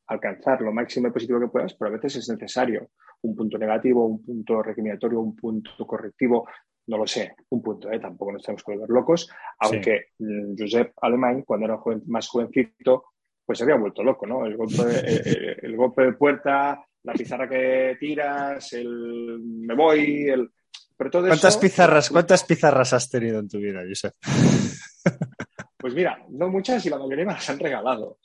[0.09, 2.91] alcanzar lo máximo de positivo que puedas, pero a veces es necesario
[3.23, 6.49] un punto negativo, un punto recriminatorio, un punto correctivo,
[6.87, 7.99] no lo sé, un punto, ¿eh?
[7.99, 13.05] tampoco nos tenemos que volver locos, aunque mm, Josep Alemán, cuando era más jovencito,
[13.45, 14.47] pues se había vuelto loco, ¿no?
[14.47, 14.75] El golpe,
[15.63, 20.51] el golpe de puerta, la pizarra que tiras, el me voy, el...
[20.95, 24.15] Pero todo ¿Cuántas pizarras, cuántas pizarras has tenido en tu vida, Josep?
[25.81, 28.19] Pues mira, no muchas y la mayoría me las han regalado.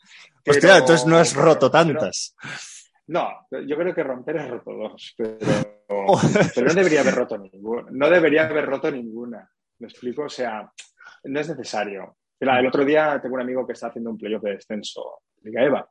[0.44, 2.36] Pues claro, entonces no has roto tantas.
[3.06, 5.38] no, yo creo que romper es roto dos, pero,
[5.90, 6.20] oh.
[6.56, 7.92] pero, no debería haber roto ninguna.
[7.92, 9.48] No debería haber roto ninguna.
[9.78, 10.24] ¿Me explico?
[10.24, 10.68] O sea,
[11.26, 12.18] no es necesario.
[12.40, 15.88] el otro día tengo un amigo que está haciendo un playoff de descenso, Liga Eva,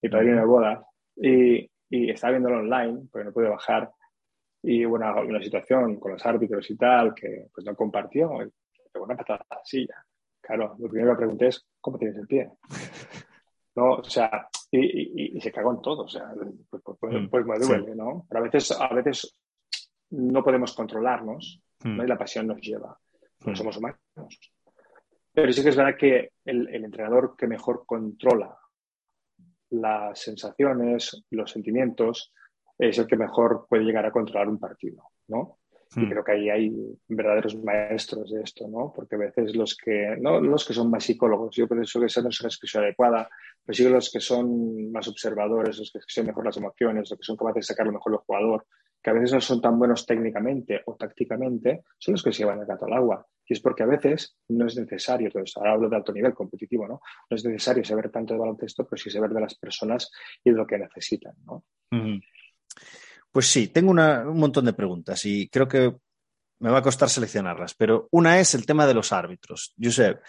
[0.00, 3.90] y padrino de boda, y, y está viéndolo online, porque no puede bajar.
[4.62, 8.50] Y bueno, una situación con los árbitros y tal, que pues no compartió, y
[8.98, 10.04] una patada a la silla.
[10.40, 12.50] Claro, lo primero que pregunté es, ¿cómo tienes el pie?
[13.74, 13.94] ¿No?
[13.94, 16.32] O sea, y, y, se cagó en todo, o sea,
[16.68, 18.26] pues, pues, pues, mm, pues me duele, ¿no?
[18.28, 19.36] Pero a veces, a veces
[20.10, 22.02] no podemos controlarnos, ¿no?
[22.02, 22.08] Y mm.
[22.08, 22.96] la pasión nos lleva,
[23.46, 23.56] no mm.
[23.56, 23.98] somos humanos.
[25.32, 28.59] Pero sí que es verdad que el, el entrenador que mejor controla
[29.70, 32.32] las sensaciones, los sentimientos,
[32.78, 35.58] es el que mejor puede llegar a controlar un partido, ¿no?
[35.96, 36.10] Y hmm.
[36.10, 36.72] creo que ahí hay
[37.08, 38.92] verdaderos maestros de esto, ¿no?
[38.94, 42.22] Porque a veces los que, no los que son más psicólogos, yo pienso que esa
[42.22, 43.28] no es una expresión adecuada,
[43.64, 47.24] pero sí los que son más observadores, los que son mejor las emociones, los que
[47.24, 48.66] son capaces de sacar lo mejor del jugador,
[49.02, 52.60] que a veces no son tan buenos técnicamente o tácticamente, son los que se llevan
[52.60, 53.26] el gato al agua.
[53.50, 55.58] Y es porque a veces no es necesario esto.
[55.58, 57.00] Ahora hablo de alto nivel competitivo, ¿no?
[57.28, 60.08] No es necesario saber tanto de baloncesto, pero sí saber de las personas
[60.44, 61.64] y de lo que necesitan, ¿no?
[63.32, 65.96] Pues sí, tengo un montón de preguntas y creo que
[66.60, 69.74] me va a costar seleccionarlas, pero una es el tema de los árbitros.
[69.82, 70.22] Josep,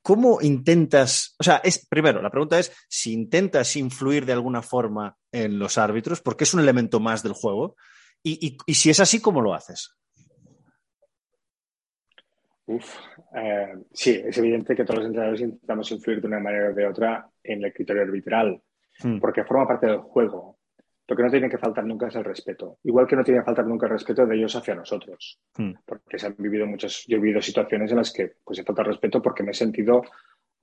[0.00, 5.14] ¿cómo intentas, o sea, es, primero, la pregunta es si intentas influir de alguna forma
[5.30, 7.76] en los árbitros, porque es un elemento más del juego,
[8.22, 9.94] y, si es así, ¿cómo lo haces?
[12.72, 12.96] Uf,
[13.34, 16.86] eh, sí, es evidente que todos los entrenadores intentamos influir de una manera o de
[16.86, 18.62] otra en el criterio arbitral,
[19.02, 19.18] hmm.
[19.18, 20.58] porque forma parte del juego.
[21.06, 22.78] Lo que no tiene que faltar nunca es el respeto.
[22.84, 25.38] Igual que no tiene que faltar nunca el respeto de ellos hacia nosotros.
[25.56, 25.72] Hmm.
[25.84, 28.80] Porque se han vivido muchas, yo he vivido situaciones en las que pues he falta
[28.82, 30.02] el respeto porque me he sentido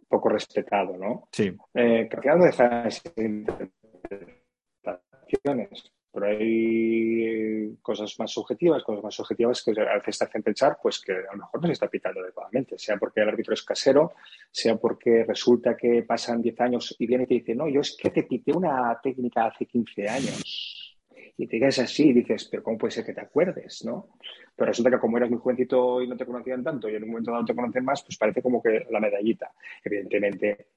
[0.07, 1.27] poco respetado, ¿no?
[1.31, 1.55] Sí.
[1.75, 9.03] Eh, que al final no deja de ser interpretaciones pero hay cosas más subjetivas, cosas
[9.03, 11.73] más subjetivas que a veces te hacen pensar pues que a lo mejor no se
[11.73, 14.13] está pitando adecuadamente, sea porque el árbitro es casero,
[14.51, 17.95] sea porque resulta que pasan 10 años y viene y te dice, no, yo es
[17.95, 20.97] que te pité una técnica hace 15 años.
[21.37, 23.85] Y te quedas así y dices, pero ¿cómo puede ser que te acuerdes?
[23.85, 24.09] ¿no?
[24.57, 27.11] Pero resulta que como eras muy jovencito y no te conocían tanto y en un
[27.11, 29.49] momento dado te conocen más, pues parece como que la medallita.
[29.81, 30.67] Evidentemente,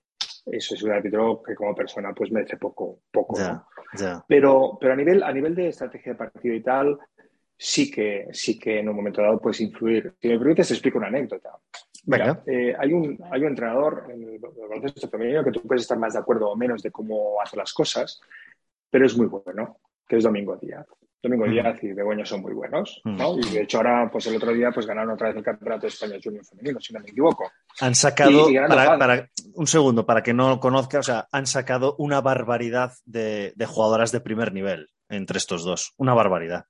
[0.47, 3.37] eso es un árbitro que como persona pues merece poco, poco.
[4.27, 6.99] Pero, pero a nivel, a nivel de estrategia de partido y tal,
[7.57, 10.15] sí que, sí que en un momento dado puedes influir.
[10.21, 11.51] Si me permites, te explico una anécdota.
[12.47, 16.15] Eh, hay, un, hay un entrenador en el baloncesto femenino que tú puedes estar más
[16.15, 18.21] de acuerdo o menos de cómo hace las cosas,
[18.91, 19.79] pero es muy bueno,
[20.09, 20.87] que es Domingo Díaz.
[21.23, 21.47] Domingo.
[21.47, 23.01] Díaz y Begoña son muy buenos.
[23.05, 23.39] ¿no?
[23.39, 25.89] Y de hecho ahora, pues el otro día, pues ganaron otra vez el Campeonato de
[25.89, 27.51] España Junior Femenino, si no me equivoco.
[27.81, 32.21] Han sacado, para, un segundo, para que no lo conozca, o sea, han sacado una
[32.21, 35.93] barbaridad de, de jugadoras de primer nivel entre estos dos.
[35.97, 36.65] Una barbaridad.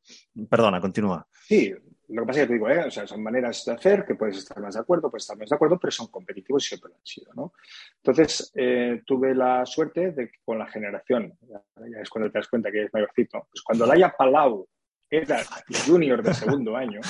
[0.51, 1.27] Perdona, continúa.
[1.47, 1.73] Sí,
[2.12, 2.85] lo que pasa es que te digo, ¿eh?
[2.87, 5.51] o sea, son maneras de hacer que puedes estar más de acuerdo, puedes estar menos
[5.51, 7.53] de acuerdo, pero son competitivos y siempre lo han sido, ¿no?
[7.96, 11.62] Entonces, eh, tuve la suerte de que con la generación, ya
[12.01, 14.66] es cuando te das cuenta que es mayorcito, pues cuando Laia Palau
[15.11, 15.42] era
[15.87, 17.01] junior de segundo año,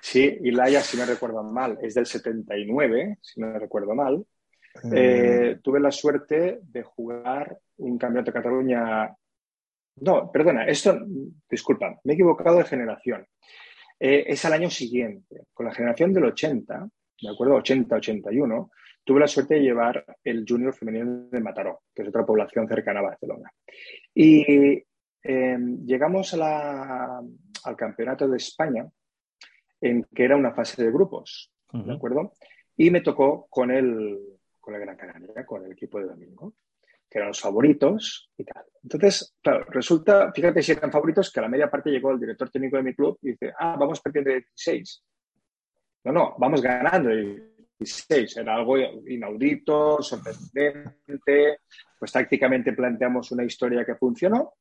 [0.00, 4.24] sí, y Laia, si no recuerdo mal, es del 79, si no recuerdo mal,
[4.92, 5.62] eh, mm.
[5.62, 9.16] tuve la suerte de jugar un campeonato de Cataluña
[10.00, 10.98] no, perdona, esto,
[11.48, 13.26] disculpa, me he equivocado de generación.
[14.00, 15.44] Eh, es al año siguiente.
[15.52, 16.88] Con la generación del 80,
[17.20, 17.58] ¿de acuerdo?
[17.58, 18.70] 80-81,
[19.04, 23.00] tuve la suerte de llevar el Junior Femenino de Mataró, que es otra población cercana
[23.00, 23.50] a Barcelona.
[24.14, 24.84] Y
[25.22, 28.88] em, llegamos al Campeonato de España,
[29.80, 32.32] en que era una fase de grupos, ¿de acuerdo?
[32.76, 34.18] Y me tocó con el,
[34.60, 36.54] con la Gran Canaria, con el equipo de Domingo
[37.10, 38.64] que eran los favoritos y tal.
[38.82, 42.50] Entonces, claro, resulta, fíjate si eran favoritos, que a la media parte llegó el director
[42.50, 45.04] técnico de mi club y dice, ah, vamos perdiendo 16.
[46.04, 47.10] No, no, vamos ganando
[47.78, 48.36] 16.
[48.38, 51.60] Era algo inaudito, sorprendente.
[51.98, 54.54] Pues tácticamente planteamos una historia que funcionó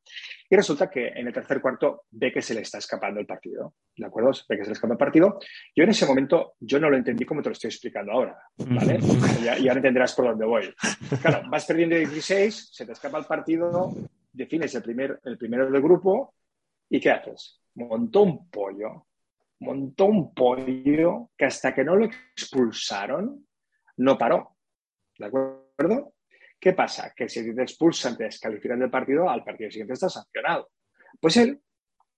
[0.49, 3.75] y resulta que en el tercer cuarto ve que se le está escapando el partido.
[3.95, 4.32] ¿De acuerdo?
[4.49, 5.39] Ve que se le escapa el partido.
[5.75, 8.38] Yo en ese momento yo no lo entendí como te lo estoy explicando ahora.
[8.58, 8.99] ¿Vale?
[9.43, 10.73] ya, ya entenderás por dónde voy.
[11.21, 13.93] Claro, vas perdiendo 16, se te escapa el partido,
[14.32, 16.34] defines el, primer, el primero del grupo
[16.89, 17.60] y ¿qué haces?
[17.75, 19.08] Montó un pollo
[19.60, 23.48] montó un pollo que hasta que no lo expulsaron,
[23.98, 24.58] no paró.
[25.17, 26.13] ¿De acuerdo?
[26.60, 27.13] ¿Qué pasa?
[27.15, 30.70] Que si te expulsan, te descalifican del partido, al partido siguiente estás sancionado.
[31.20, 31.60] Pues él,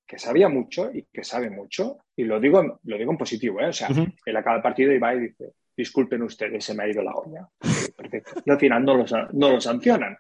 [0.05, 3.67] que sabía mucho y que sabe mucho, y lo digo, lo digo en positivo, ¿eh?
[3.67, 3.89] o sea,
[4.25, 7.13] él acaba el partido y va y dice, disculpen ustedes, se me ha ido la
[7.13, 7.47] olla.
[7.95, 8.41] Perfecto.
[8.45, 10.17] Y al final no lo, no lo sancionan.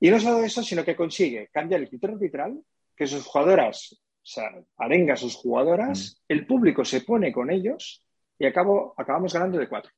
[0.00, 2.58] Y no solo eso, sino que consigue cambiar el criterio arbitral,
[2.94, 6.32] que sus jugadoras, o sea, arenga a sus jugadoras, mm.
[6.32, 8.04] el público se pone con ellos
[8.36, 9.92] y acabo, acabamos ganando de cuatro,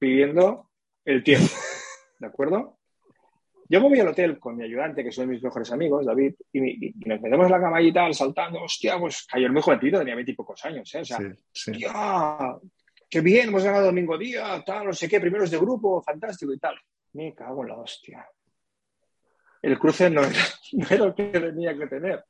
[0.00, 0.68] pidiendo
[1.04, 1.46] el tiempo.
[2.18, 2.78] ¿De acuerdo?
[3.68, 6.92] Yo me voy al hotel con mi ayudante, que son mis mejores amigos, David, y,
[7.06, 8.64] nos metemos en la cama y tal, saltando.
[8.64, 11.00] Hostia, pues cayó el mejor partido, tenía veinte y pocos años, ¿eh?
[11.02, 11.18] O sea,
[11.52, 11.72] sí,
[13.08, 16.58] qué bien, hemos ganado domingo día, tal, no sé qué, primeros de grupo, fantástico y
[16.58, 16.74] tal.
[17.12, 18.26] Me cago en la hostia.
[19.62, 20.32] El cruce no era,
[20.98, 22.24] lo que tenía que tener,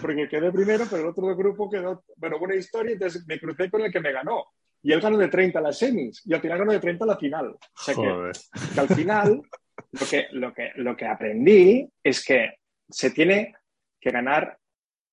[0.00, 3.82] porque quedé primero, pero el otro grupo quedó, bueno, buena historia, entonces me crucé con
[3.82, 4.46] el que me ganó.
[4.82, 7.08] Y él ganó de 30 a las semis, y al final ganó de 30 a
[7.08, 7.48] la final.
[7.48, 9.42] O sea que al final
[9.92, 13.54] lo que, lo, que, lo que aprendí es que se tiene
[14.00, 14.56] que ganar,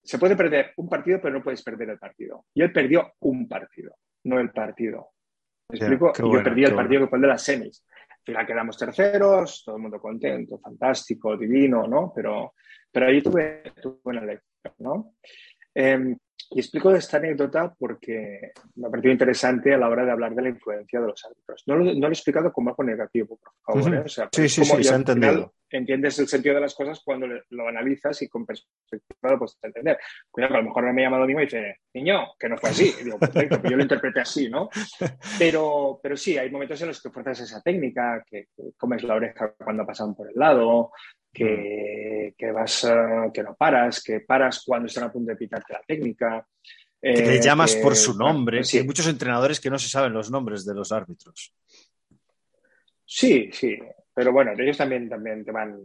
[0.04, 2.46] se puede perder un partido, pero no puedes perder el partido.
[2.54, 5.10] Y él perdió un partido, no el partido.
[5.70, 6.14] ¿Me explico?
[6.16, 7.84] y yo perdí el partido que fue el de las semis.
[8.24, 12.14] Al final quedamos terceros, todo el mundo contento, fantástico, divino, ¿no?
[12.16, 12.54] Pero,
[12.90, 15.16] pero ahí tuve, tuve una lección, ¿no?
[15.76, 16.16] Eh,
[16.56, 20.42] y explico esta anécdota porque me ha parecido interesante a la hora de hablar de
[20.44, 21.64] la influencia de los árbitros.
[21.68, 23.96] No, lo he explicado como algo negativo, por favor.
[23.96, 24.04] ¿eh?
[24.08, 25.54] sí, sí, sí, se ha entendido.
[25.70, 29.98] Entiendes el sentido de las cosas cuando lo analizas y con perspectiva lo puedes entender.
[30.30, 32.94] Cuidado, a lo mejor me llama lo mismo y dice, niño, que no fue así.
[33.02, 34.70] Y digo, perfecto, pues yo lo interpreté así, ¿no?
[35.40, 39.54] Pero, pero sí, hay momentos en los que fuerzas esa técnica, que, comes la oreja
[39.58, 40.92] cuando pasan por el lado,
[41.34, 42.88] que, que, vas,
[43.34, 46.46] que no paras, que paras cuando están a punto de pitarte la técnica.
[47.02, 48.62] Que le eh, llamas por su nombre.
[48.72, 51.54] Hay muchos entrenadores que no se saben los nombres de los árbitros.
[53.06, 53.78] Sí, sí.
[54.16, 55.76] Pero bueno, ellos también, también te van.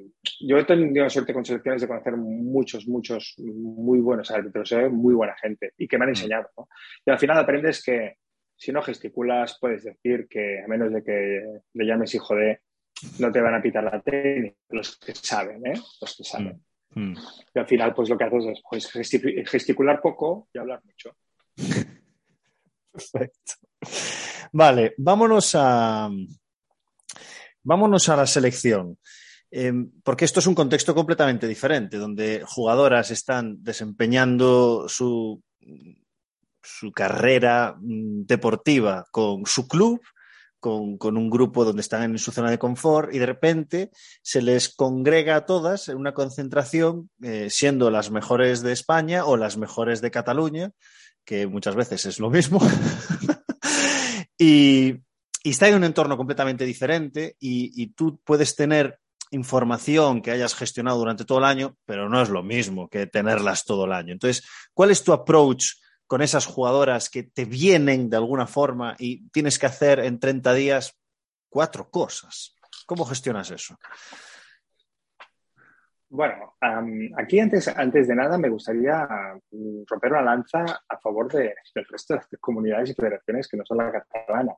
[0.41, 4.89] Yo he tenido la suerte con selecciones de conocer muchos, muchos muy buenos árbitros, ¿eh?
[4.89, 6.17] muy buena gente y que me han mm.
[6.17, 6.49] enseñado.
[7.07, 8.17] Y al final aprendes que
[8.55, 12.61] si no gesticulas, puedes decir que a menos de que le llames hijo de,
[13.19, 15.81] no te van a pitar la técnica, los que saben, ¿eh?
[16.01, 16.63] Los que saben.
[16.95, 17.17] Mm, mm.
[17.55, 18.91] Y al final, pues lo que haces es pues,
[19.51, 21.17] gesticular poco y hablar mucho.
[22.93, 23.53] Perfecto.
[24.53, 26.11] Vale, vámonos a,
[27.63, 28.99] vámonos a la selección.
[29.51, 35.43] Em, porque esto es un contexto completamente diferente, donde jugadoras están desempeñando su,
[36.63, 40.01] su carrera mm, deportiva con su club
[40.61, 43.91] con, un grupo donde están en su zona de confort y de repente
[44.23, 49.37] se les congrega a todas en una concentración, eh, siendo las mejores de España o
[49.37, 50.71] las mejores de Cataluña,
[51.25, 52.61] que muchas veces es lo mismo.
[54.39, 54.97] y,
[55.45, 58.99] está en un entorno completamente diferente y, y tú puedes tener
[59.31, 63.65] información que hayas gestionado durante todo el año, pero no es lo mismo que tenerlas
[63.65, 64.13] todo el año.
[64.13, 64.45] Entonces,
[64.75, 65.75] ¿cuál es tu approach
[66.09, 70.55] con esas jugadoras que te vienen de alguna forma y tienes que hacer en 30
[70.55, 70.99] días
[71.49, 72.57] cuatro cosas.
[72.87, 73.79] ¿Cómo gestionas eso?
[76.11, 76.57] Bueno,
[77.17, 79.07] aquí antes, antes de nada me gustaría
[79.51, 83.65] mm, romper una lanza a favor de, del resto de comunidades y federaciones que no
[83.67, 84.55] son la catalana.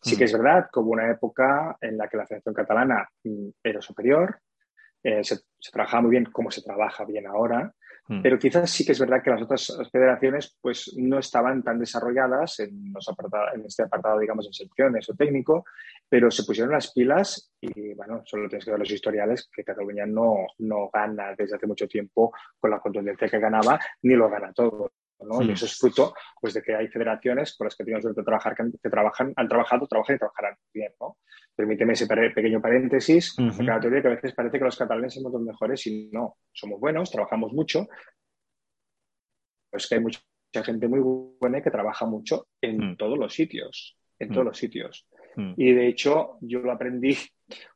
[0.00, 0.26] Sí que mm.
[0.26, 4.38] es verdad que hubo una época en la que la Federación Catalana mm, era superior,
[5.02, 5.40] eh, se,
[5.72, 7.74] trabajaba muy bien como se trabaja bien ahora,
[8.08, 8.22] hmm.
[8.22, 12.60] pero quizás sí que es verdad que las otras federaciones pues no estaban tan desarrolladas
[12.60, 13.08] en, los
[13.54, 15.64] en este apartado, digamos, en secciones o técnico,
[16.08, 20.06] pero se pusieron las pilas y, bueno, solo tienes que ver los historiales que Cataluña
[20.06, 24.52] no, no gana desde hace mucho tiempo con la contundencia que ganaba, ni lo gana
[24.52, 24.92] todo.
[25.22, 25.50] Y hmm.
[25.50, 28.90] eso es fruto pues, de que hay federaciones con las que tenemos que trabajar, que
[28.90, 30.92] trabajan, han trabajado, trabajan y trabajarán bien.
[31.00, 31.18] ¿no?
[31.54, 35.42] Permíteme ese pequeño paréntesis, la teoría que a veces parece que los catalanes somos los
[35.42, 37.86] mejores y no, somos buenos, trabajamos mucho,
[39.70, 40.20] pues que hay mucha
[40.64, 41.00] gente muy
[41.38, 42.96] buena y que trabaja mucho en hmm.
[42.96, 44.48] todos los sitios, en todos hmm.
[44.48, 45.06] los sitios.
[45.56, 47.16] Y de hecho, yo lo aprendí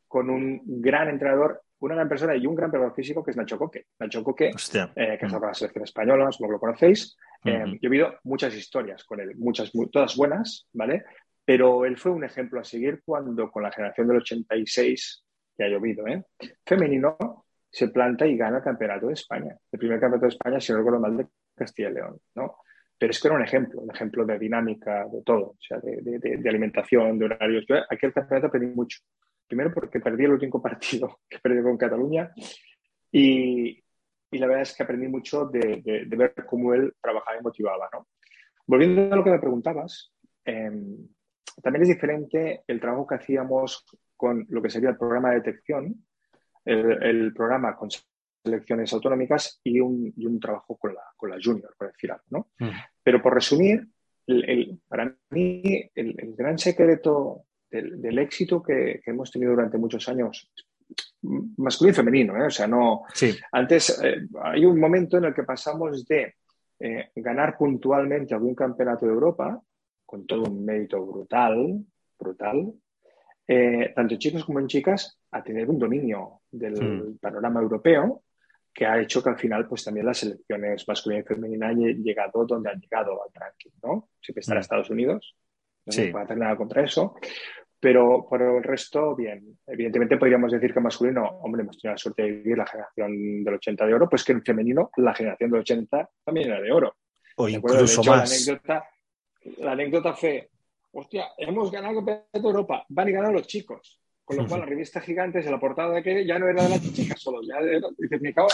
[0.07, 3.59] con un gran entrenador una gran persona y un gran preparador físico que es Nacho
[3.59, 3.87] Coque.
[3.99, 4.51] Nacho Coque,
[4.97, 7.17] eh, que es la selección española, supongo que lo conocéis.
[7.45, 11.05] Eh, yo he oído muchas historias con él, muchas, todas buenas, ¿vale?
[11.45, 15.25] Pero él fue un ejemplo a seguir cuando con la generación del 86,
[15.57, 16.25] que ha llovido, ¿eh?
[16.65, 19.57] Femenino, se planta y gana el campeonato de España.
[19.71, 22.57] El primer campeonato de España, si no recuerdo mal, de Castilla y León, ¿no?
[22.99, 26.01] Pero es que era un ejemplo, un ejemplo de dinámica, de todo, o sea, de,
[26.19, 27.65] de alimentación, de horarios.
[27.69, 28.99] Yo aquel campeonato aprendí mucho.
[29.47, 32.33] Primero porque perdí el último partido que perdí con Cataluña
[33.11, 33.83] y,
[34.31, 37.89] y, la verdad es que aprendí mucho de, de, ver cómo él trabajaba y motivaba.
[37.93, 38.09] ¿no?
[38.67, 40.13] Volviendo a lo que me preguntabas,
[40.45, 41.09] em,
[41.63, 43.87] también es diferente el trabajo que hacíamos
[44.17, 46.07] con lo que sería el programa de detección,
[46.65, 47.89] el, el programa con
[48.45, 52.25] selecciones autonómicas y un, y un trabajo con la, con la junior, por decir algo.
[52.31, 52.49] ¿no?
[52.59, 52.71] Mm.
[53.03, 53.89] Pero por resumir,
[54.27, 57.45] el, para mí mí el, gran secreto
[57.83, 60.51] del, éxito que, hemos tenido durante muchos años,
[61.23, 62.47] masculino y femenino, ¿eh?
[62.47, 63.03] o sea, no...
[63.53, 66.35] Antes eh, hay un momento en el que pasamos de
[66.79, 69.61] eh, ganar puntualmente algún campeonato de Europa,
[70.05, 71.85] con todo un mérito brutal,
[72.19, 72.73] brutal,
[73.95, 77.19] tanto chicos como en chicas, a tener un dominio del hmm.
[77.19, 78.25] panorama europeo
[78.77, 82.45] que ha hecho que al final pues también las selecciones masculina y femenina hayan llegado
[82.45, 84.11] donde han llegado al ranking, ¿no?
[84.21, 85.35] Siempre estar a Estados Unidos,
[85.87, 87.15] no se puede hacer nada contra eso,
[87.79, 89.59] pero por el resto, bien.
[89.67, 93.55] Evidentemente podríamos decir que masculino, hombre, hemos tenido la suerte de vivir la generación del
[93.55, 96.97] 80 de oro, pues que en femenino la generación del 80 también era de oro.
[97.37, 98.49] O incluso más.
[98.49, 98.89] La anécdota,
[99.59, 100.51] la anécdota fue,
[100.93, 104.01] hostia, hemos ganado el campeonato de Europa, van a ganar los chicos.
[104.27, 106.71] Con lo cual, la revista Gigantes, en la portada de que ya no era de
[106.71, 107.59] las chicas solo, ya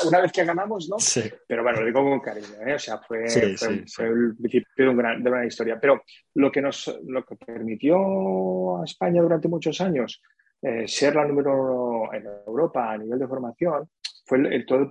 [0.06, 0.98] una vez que ganamos, ¿no?
[0.98, 1.22] Sí.
[1.48, 2.74] Pero bueno, lo digo con cariño, ¿eh?
[2.74, 5.80] O sea, fue, fue, el principio de, una historia.
[5.80, 6.02] Pero
[6.34, 10.20] lo que nos lo que permitió a España durante muchos años
[10.60, 13.88] eh, ser la número uno en Europa a nivel de formación
[14.26, 14.90] fue el, todo el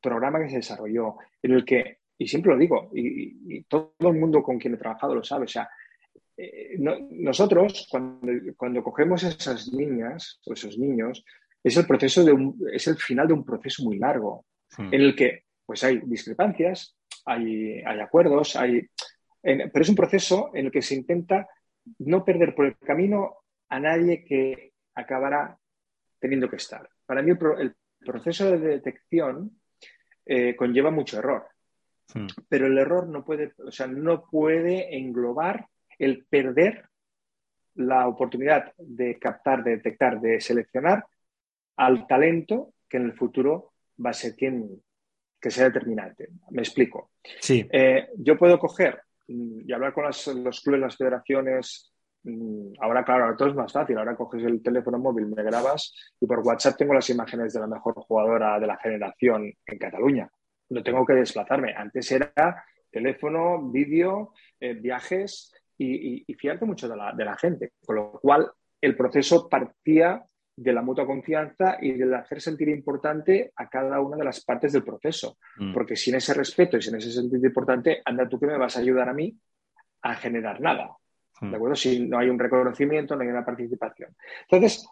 [0.00, 4.14] programa que se desarrolló, en el que, y siempre lo digo, y, y todo el
[4.14, 5.68] mundo con quien he trabajado lo sabe, o sea,
[6.36, 11.24] eh, nosotros, cuando, cuando, cogemos esas niñas o esos niños,
[11.62, 14.44] es el proceso de un, es el final de un proceso muy largo,
[14.76, 18.86] en el que pues hay discrepancias, hay, hay acuerdos, hay,
[19.40, 21.48] pero es un proceso en el que se intenta
[21.98, 23.36] no perder por el camino
[23.68, 25.56] a nadie que acabará
[26.18, 26.88] teniendo que estar.
[27.06, 29.58] Para mí el, proceso de detección
[30.26, 31.46] eh, conlleva mucho error,
[32.50, 35.68] pero el error no puede, o sea, no puede englobar
[35.98, 36.84] el perder
[37.74, 41.04] la oportunidad de captar, de detectar, de seleccionar
[41.76, 43.72] al talento que en el futuro
[44.04, 44.82] va a ser quien
[45.40, 46.28] que sea determinante.
[46.52, 47.10] Me explico.
[47.40, 47.68] Sí.
[47.70, 51.92] Eh, yo puedo coger y hablar con los clubes, las federaciones.
[52.22, 53.98] Mm, ahora, claro, ahora todo es más fácil.
[53.98, 57.66] Ahora coges el teléfono móvil, me grabas y por WhatsApp tengo las imágenes de la
[57.66, 60.30] mejor jugadora de la generación en Cataluña.
[60.70, 61.74] No tengo que desplazarme.
[61.76, 67.72] Antes era teléfono, vídeo, eh, viajes y, y, fiarte mucho de la, de la, gente.
[67.84, 68.50] Con lo cual,
[68.80, 70.24] el proceso partía
[70.56, 74.72] de la mutua confianza y del hacer sentir importante a cada una de las partes
[74.72, 75.36] del proceso.
[75.56, 75.72] Mm.
[75.72, 78.80] Porque sin ese respeto y sin ese sentido importante, anda tú que me vas a
[78.80, 79.36] ayudar a mí
[80.02, 80.90] a generar nada.
[81.40, 81.50] Mm.
[81.50, 81.76] ¿De acuerdo?
[81.76, 84.14] Si no hay un reconocimiento, no hay una participación.
[84.42, 84.86] Entonces,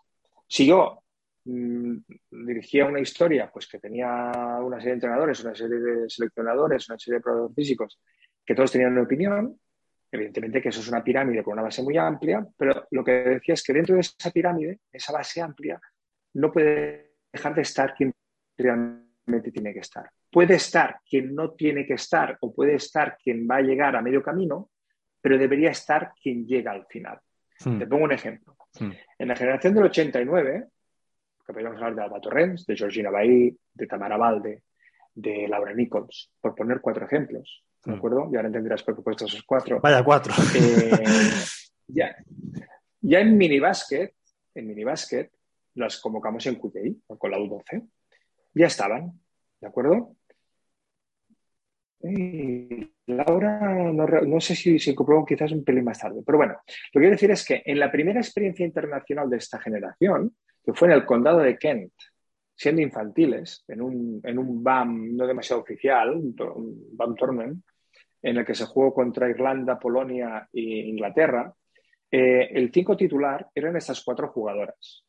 [0.48, 1.02] si yo
[1.44, 1.96] mm,
[2.30, 6.98] dirigía una historia, pues que tenía una serie de entrenadores, una serie de seleccionadores, una
[6.98, 8.00] serie de productos físicos,
[8.44, 9.60] que todos tenían una opinión,
[10.14, 13.54] Evidentemente que eso es una pirámide con una base muy amplia, pero lo que decía
[13.54, 15.80] es que dentro de esa pirámide, esa base amplia,
[16.34, 18.12] no puede dejar de estar quien
[18.58, 20.10] realmente tiene que estar.
[20.30, 24.02] Puede estar quien no tiene que estar o puede estar quien va a llegar a
[24.02, 24.70] medio camino,
[25.18, 27.18] pero debería estar quien llega al final.
[27.64, 27.78] Hmm.
[27.78, 28.54] Te pongo un ejemplo.
[28.78, 28.90] Hmm.
[29.18, 30.66] En la generación del 89,
[31.46, 34.62] que podríamos hablar de Alba Torrens, de Georgina Bahí, de Tamara Valde,
[35.14, 37.64] de Laura Nichols, por poner cuatro ejemplos.
[37.84, 37.94] ¿De mm.
[37.94, 38.28] acuerdo?
[38.32, 39.80] Y ahora entenderás por qué he puesto esos cuatro.
[39.80, 40.32] Vaya cuatro.
[40.54, 41.04] Eh,
[41.88, 42.16] ya,
[43.00, 44.14] ya en minibásquet,
[44.54, 45.30] en minibásquet,
[45.74, 47.88] las convocamos en QTI, con la U12.
[48.54, 49.18] Ya estaban,
[49.60, 50.16] ¿de acuerdo?
[52.04, 56.98] Y Laura, no, sé si se incorporó quizás un pelín más tarde, pero bueno, lo
[56.98, 60.88] que quiero decir es que en la primera experiencia internacional de esta generación, que fue
[60.88, 61.92] en el condado de Kent,
[62.56, 66.34] siendo infantiles, en un, en un BAM no demasiado oficial, un,
[66.92, 67.64] BAM tournament,
[68.22, 71.52] en el que se jugó contra Irlanda, Polonia e Inglaterra,
[72.10, 75.04] eh, el cinco titular eran estas cuatro jugadoras.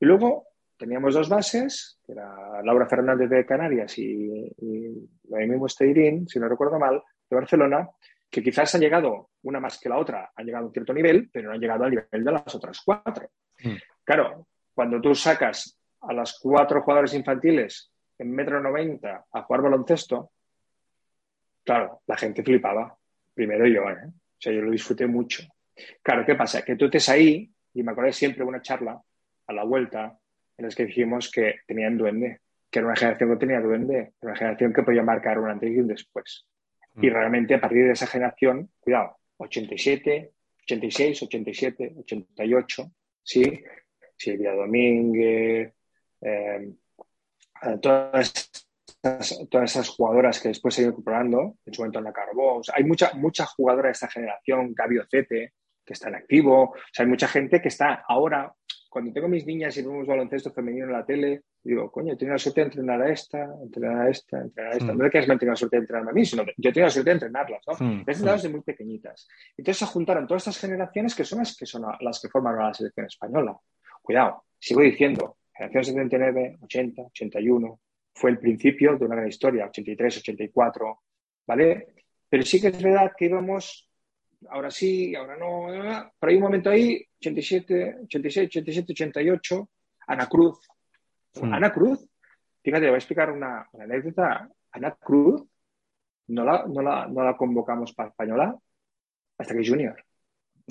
[0.00, 6.28] Y luego teníamos dos bases, que era Laura Fernández de Canarias y, y mismo Steirin,
[6.28, 7.88] si no recuerdo mal, de Barcelona,
[8.30, 11.30] que quizás han llegado, una más que la otra, han llegado a un cierto nivel,
[11.32, 13.30] pero no han llegado al nivel de las otras cuatro.
[13.64, 13.76] Mm.
[14.04, 20.32] Claro, cuando tú sacas a las cuatro jugadores infantiles en metro noventa a jugar baloncesto,
[21.68, 22.96] Claro, la gente flipaba.
[23.34, 24.06] Primero yo, ¿eh?
[24.06, 25.42] O sea, yo lo disfruté mucho.
[26.02, 26.62] Claro, ¿qué pasa?
[26.62, 28.98] Que tú estés ahí, y me acordé siempre de una charla
[29.46, 30.18] a la vuelta
[30.56, 32.40] en la que dijimos que tenían duende,
[32.70, 35.78] que era una generación que tenía duende, una generación que podía marcar un antes y
[35.78, 36.46] un después.
[37.02, 37.12] Y mm.
[37.12, 42.92] realmente a partir de esa generación, cuidado, 87, 86, 87, 88,
[43.22, 43.62] ¿sí?
[44.16, 45.74] Silvia Domínguez,
[46.22, 46.72] eh,
[49.10, 52.12] todas todas esas jugadoras que después se han ido incorporando, en su momento en la
[52.12, 52.60] Carbó.
[52.74, 55.54] hay mucha, mucha jugadora de esta generación, Gabi Ocete,
[55.84, 56.62] que está en activo.
[56.64, 58.52] O sea, hay mucha gente que está ahora
[58.88, 62.38] cuando tengo mis niñas y vemos baloncesto femenino en la tele, digo, coño, tengo la
[62.38, 64.92] suerte de entrenar a esta, entrenar a esta, entrenar a esta.
[64.92, 64.98] Mm.
[64.98, 66.86] No es que me tenga la suerte de entrenarme a mí, sino que yo tengo
[66.86, 67.74] la suerte de entrenarlas, ¿no?
[67.74, 67.98] Mm.
[68.06, 69.28] He entrenado desde muy pequeñitas.
[69.56, 72.72] Entonces se juntaron todas estas generaciones que son las que son las que forman la
[72.72, 73.56] selección española.
[74.02, 77.80] Cuidado, sigo diciendo, generación 79, 80, 81,
[78.14, 81.02] fue el principio de una gran historia, 83, 84,
[81.46, 81.94] ¿vale?
[82.28, 83.88] Pero sí que es verdad que íbamos,
[84.48, 85.66] ahora sí, ahora no,
[86.18, 89.70] pero hay un momento ahí, 87, 86, 87, 88,
[90.08, 90.58] Ana Cruz.
[91.34, 91.52] Hmm.
[91.52, 92.06] Ana Cruz,
[92.62, 94.48] fíjate, voy a explicar una, anécdota.
[94.72, 95.42] Ana Cruz
[96.28, 98.56] no la, no la, no la convocamos para española
[99.38, 100.04] hasta que es junior.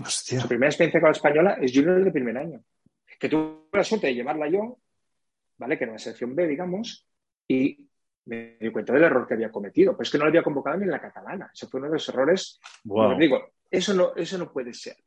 [0.06, 2.64] Su primera experiencia con la española es junior de primer año.
[3.20, 4.78] Que tuve la suerte de llevarla yo,
[5.58, 5.78] ¿vale?
[5.78, 7.07] Que era una selección B, digamos,
[7.48, 7.88] y
[8.26, 9.94] me di cuenta del error que había cometido.
[9.94, 11.50] Pero es que no la había convocado ni en la catalana.
[11.54, 12.60] Ese fue uno de los errores.
[13.18, 14.98] Digo, eso no, eso no puede ser.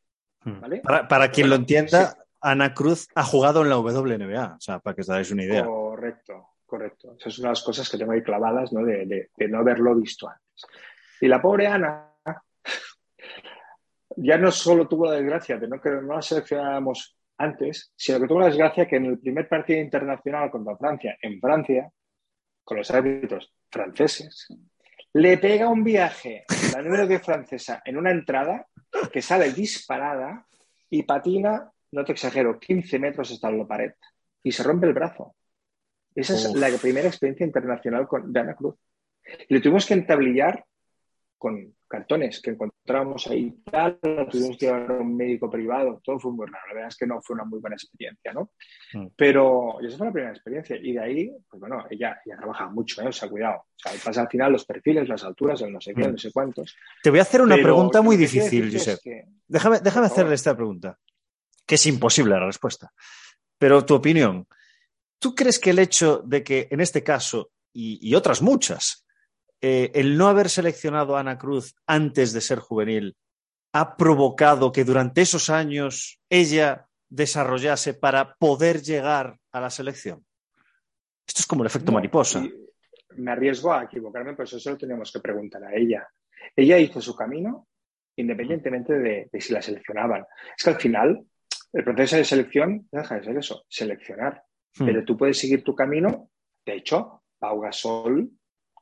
[0.42, 0.60] Hmm.
[1.08, 5.02] Para, quien lo entienda, Ana Cruz ha jugado en la WNBA, o sea, para que
[5.02, 5.64] os dais una idea.
[5.64, 7.14] Correcto, correcto.
[7.18, 8.84] Esa es una de las cosas que tengo ahí clavadas, ¿no?
[8.84, 10.66] De, no haberlo visto antes.
[11.20, 12.14] Y la pobre Ana
[14.16, 18.26] ya no solo tuvo la desgracia de no que no la seleccionáramos antes, sino que
[18.26, 21.90] tuvo la desgracia que en el primer partido internacional contra Francia, en Francia,
[22.70, 24.46] con los árbitros franceses,
[25.14, 28.68] le pega un viaje la número de francesa en una entrada
[29.12, 30.46] que sale disparada
[30.88, 33.90] y patina, no te exagero, 15 metros hasta la pared
[34.44, 35.34] y se rompe el brazo.
[36.14, 38.76] Esa es la primera experiencia internacional con, de Ana Cruz.
[39.48, 40.64] Y le tuvimos que entablillar
[41.38, 43.98] con cartones que encontramos ahí tal,
[44.30, 47.06] tuvimos que llevar a un médico privado, todo fue muy raro, la verdad es que
[47.06, 48.52] no fue una muy buena experiencia, ¿no?
[48.94, 49.08] Mm.
[49.16, 53.02] Pero esa fue la primera experiencia y de ahí, pues bueno, ella, ella trabaja mucho,
[53.02, 53.08] ¿eh?
[53.08, 55.92] o sea, cuidado, o sea, pasa al final los perfiles, las alturas, el no sé
[55.92, 56.12] qué, mm.
[56.12, 56.76] no sé cuántos.
[57.02, 59.00] Te voy a hacer una pregunta muy difícil, Josep.
[59.48, 60.96] déjame déjame hacerle esta pregunta,
[61.66, 62.92] que es imposible la respuesta,
[63.58, 64.46] pero tu opinión.
[65.18, 69.04] ¿Tú crees que el hecho de que en este caso y otras muchas,
[69.60, 73.16] eh, el no haber seleccionado a Ana Cruz antes de ser juvenil
[73.72, 80.24] ha provocado que durante esos años ella desarrollase para poder llegar a la selección?
[81.26, 82.42] Esto es como el efecto mariposa.
[83.16, 86.08] Me arriesgo a equivocarme, pero eso se lo tenemos que preguntar a ella.
[86.56, 87.68] Ella hizo su camino
[88.16, 90.26] independientemente de, si la seleccionaban.
[90.56, 91.24] Es que al final
[91.72, 94.42] el proceso de selección deja de ser eso, seleccionar.
[94.76, 94.86] Hmm.
[94.86, 96.30] Pero tú puedes seguir tu camino.
[96.64, 98.30] De hecho, Pau Gasol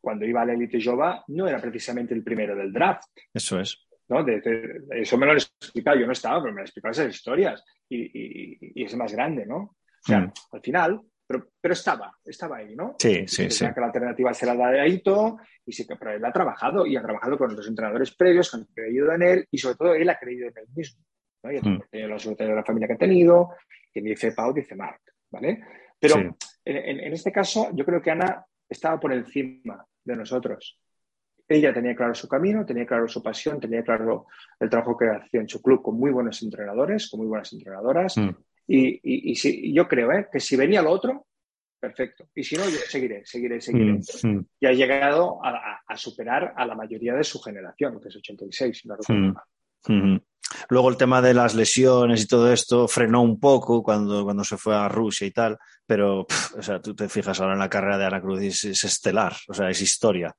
[0.01, 3.09] cuando iba a la Elite Jova, no era precisamente el primero del draft.
[3.33, 3.89] Eso es.
[4.09, 4.25] ¿no?
[4.27, 7.65] eso me lo han explicado, yo no estaba, pero me lo han explicado esas historias.
[7.89, 9.57] Y, es más grande, ¿no?
[9.57, 10.33] O sea, mm.
[10.53, 12.97] al final, pero, pero, estaba, estaba ahí, ¿no?
[12.99, 13.67] Sí, sí, sí.
[13.73, 16.97] que la alternativa será la de Aito, y sí que pero él ha trabajado, y
[16.97, 20.09] ha trabajado con otros entrenadores previos que han creído en él, y sobre todo él
[20.09, 21.05] ha creído en él mismo.
[21.43, 21.53] ¿no?
[21.53, 21.83] Y ha mm.
[21.91, 23.51] tenido la suerte de la familia que ha tenido,
[23.93, 25.63] y dice Pau, dice Mark, ¿vale?
[25.99, 30.79] Pero en, en, este caso, yo creo que Ana estaba por encima de nosotros.
[31.47, 34.27] Ella tenía claro su camino, tenía claro su pasión, tenía claro
[34.61, 38.17] el trabajo que hacía en su club con muy buenos entrenadores, con muy buenas entrenadoras.
[38.17, 38.31] Mm.
[38.67, 39.01] Y,
[39.33, 40.29] y, yo creo ¿eh?
[40.31, 41.27] que si venía lo otro,
[41.81, 42.29] perfecto.
[42.35, 43.93] Y si no, yo seguiré, seguiré, seguiré.
[43.93, 44.47] Mm, mm.
[44.61, 48.89] Y ha llegado a, superar a la mayoría de su generación, que es 86, si
[48.89, 49.43] no recuerdo
[50.69, 54.57] Luego el tema de las lesiones y todo esto frenó un poco cuando, cuando se
[54.57, 57.99] fue a Rusia y tal, pero o sea, tú te fijas ahora en la carrera
[57.99, 60.35] de Ana Cruz y es, estelar, o sea, es historia.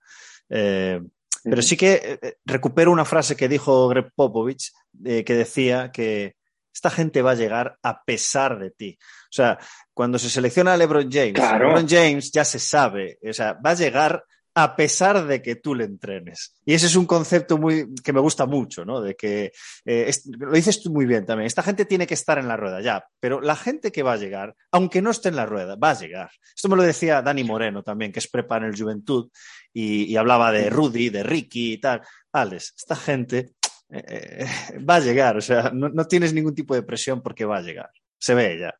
[0.49, 0.99] Eh,
[1.43, 4.71] pero sí que eh, eh, recupero una frase que dijo Greg Popovich,
[5.03, 6.35] que decía que
[6.73, 8.97] esta gente va a llegar a pesar de ti.
[9.01, 9.57] O sea,
[9.93, 13.75] cuando se selecciona a LeBron James, LeBron James ya se sabe, o sea, va a
[13.75, 14.23] llegar
[14.55, 16.55] a pesar de que tú le entrenes.
[16.65, 19.01] Y ese es un concepto muy, que me gusta mucho, ¿no?
[19.01, 19.51] De que,
[19.85, 22.81] eh, lo dices tú muy bien también, esta gente tiene que estar en la rueda,
[22.81, 25.91] ya, pero la gente que va a llegar, aunque no esté en la rueda, va
[25.91, 26.31] a llegar.
[26.55, 29.29] Esto me lo decía Dani Moreno también, que es prepa en el Juventud,
[29.73, 32.01] y, hablaba de Rudy, de Ricky y tal.
[32.31, 33.51] Alex, esta gente
[33.89, 37.45] eh, eh, va a llegar, o sea, no, no tienes ningún tipo de presión porque
[37.45, 37.91] va a llegar.
[38.17, 38.75] Se ve ya.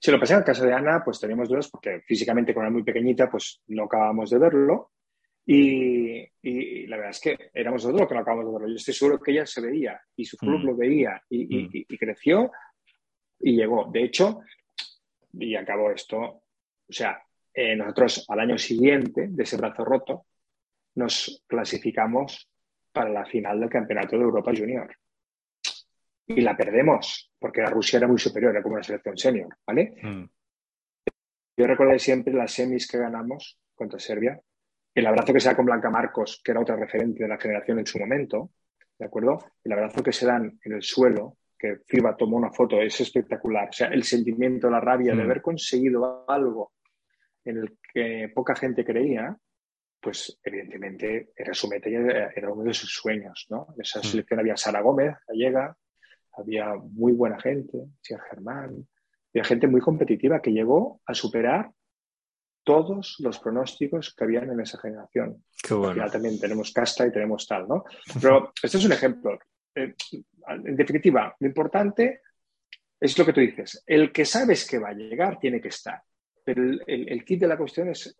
[0.00, 2.72] Si lo pasa en el caso de Ana, pues teníamos dudas porque físicamente, como era
[2.72, 4.92] muy pequeñita, pues no acabamos de verlo.
[5.48, 8.68] Y, la verdad es que éramos nosotros que no acabamos de verlo.
[8.68, 10.66] Yo estoy seguro que ella se veía y su club mm.
[10.66, 11.26] lo veía mm.
[11.30, 12.50] y, creció
[13.40, 13.88] y llegó.
[13.92, 14.40] De hecho,
[15.32, 16.42] y acabó esto, o
[16.88, 17.22] sea,
[17.52, 20.26] eh, nosotros al año siguiente de ese brazo roto
[20.94, 22.50] nos clasificamos
[22.92, 24.96] para la final del Campeonato de Europa Junior
[26.26, 29.94] y la perdemos, porque la Rusia era muy superior, era como una selección senior, ¿vale?
[30.02, 30.24] Mm.
[31.58, 34.40] Yo recuerdo siempre las semis que ganamos contra Serbia,
[34.94, 37.78] el abrazo que se da con Blanca Marcos, que era otra referente de la generación
[37.78, 38.50] en su momento,
[38.98, 39.38] ¿de acuerdo?
[39.62, 43.68] El abrazo que se dan en el suelo, que FIBA tomó una foto, es espectacular.
[43.68, 45.24] O sea, el sentimiento, la rabia de mm.
[45.24, 46.72] haber conseguido algo
[47.44, 49.36] en el que poca gente creía,
[50.00, 53.68] pues evidentemente era su meta y era uno de sus sueños, ¿no?
[53.74, 54.04] En esa mm.
[54.04, 55.76] selección había Sara Gómez, gallega,
[56.36, 58.86] había muy buena gente, Sia Germán,
[59.32, 61.70] había gente muy competitiva que llegó a superar
[62.64, 65.44] todos los pronósticos que habían en esa generación.
[65.94, 67.84] Ya también tenemos casta y tenemos tal, ¿no?
[68.20, 69.38] Pero este es un ejemplo.
[69.74, 69.94] Eh,
[70.48, 72.22] en definitiva, lo importante
[72.98, 73.84] es lo que tú dices.
[73.86, 76.02] El que sabes que va a llegar tiene que estar.
[76.42, 78.16] Pero el, kit de la cuestión es,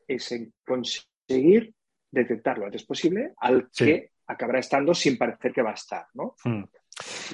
[0.64, 1.74] conseguir
[2.10, 6.34] detectar lo antes posible al que acabará estando sin parecer que va a estar, ¿no?
[6.44, 6.64] Hmm.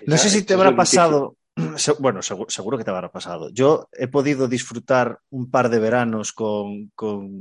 [0.06, 1.36] No sé si te habrá pasado,
[1.98, 3.50] bueno, seguro, que te habrá pasado.
[3.52, 6.92] Yo he podido disfrutar un par de veranos con,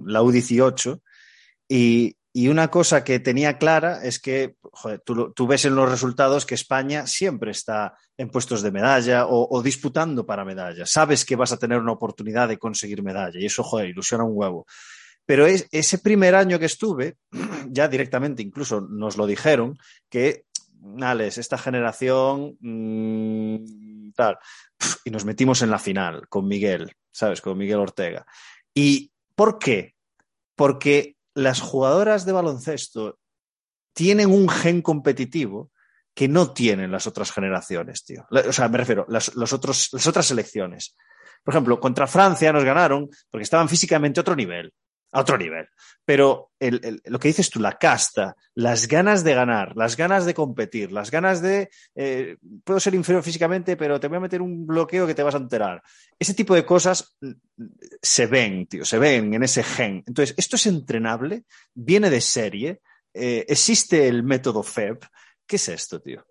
[0.05, 1.01] la U18
[1.67, 4.55] y, una cosa que tenía clara es que
[5.03, 10.26] tú, ves en los resultados que España siempre está en puestos de medalla o, disputando
[10.26, 10.86] para medalla.
[10.86, 14.32] Sabes que vas a tener una oportunidad de conseguir medalla y eso, joder, ilusiona un
[14.34, 14.65] huevo.
[15.26, 17.17] Pero ese primer año que estuve,
[17.69, 19.78] ya directamente incluso nos lo dijeron,
[20.09, 20.45] que
[21.01, 24.38] Alex, esta generación, mm, tal.
[25.05, 27.41] Y nos metimos en la final con Miguel, ¿sabes?
[27.41, 28.25] Con Miguel Ortega.
[28.73, 29.95] ¿Y por qué?
[30.55, 33.19] Porque las jugadoras de baloncesto
[33.93, 35.71] tienen un gen competitivo
[36.13, 38.25] que no tienen las otras generaciones, tío.
[38.29, 40.95] O sea, me refiero, las, los otros, las otras selecciones.
[41.43, 44.73] Por ejemplo, contra Francia nos ganaron porque estaban físicamente a otro nivel
[45.12, 45.68] a otro nivel.
[46.05, 50.91] Pero lo que dices tú, la casta, las ganas de ganar, las ganas de competir,
[50.91, 55.05] las ganas de, eh, puedo ser inferior físicamente, pero te voy a meter un bloqueo
[55.05, 55.82] que te vas a enterar.
[56.18, 57.32] Ese tipo de cosas mm,
[58.01, 60.03] se ven, tío, se ven en ese gen.
[60.07, 61.43] Entonces, esto es entrenable,
[61.74, 62.82] viene de serie,
[63.14, 64.99] eh, existe el método FEB.
[65.45, 66.26] ¿Qué es esto, tío?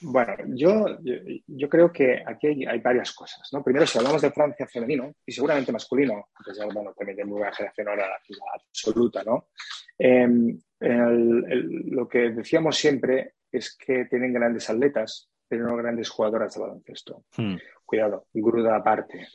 [0.00, 0.98] Bueno, yo,
[1.46, 3.48] yo, creo que aquí hay, varias cosas.
[3.52, 3.62] ¿no?
[3.64, 7.52] Primero, si hablamos de Francia femenino y seguramente masculino, porque ya bueno, también muy buena
[7.52, 8.06] generación ahora
[8.54, 9.48] absoluta, ¿no?
[9.98, 16.60] Em, lo que decíamos siempre es que tienen grandes atletas, pero no grandes jugadoras de
[16.60, 17.24] baloncesto.
[17.36, 17.56] Hmm.
[17.84, 19.26] Cuidado, gruda aparte.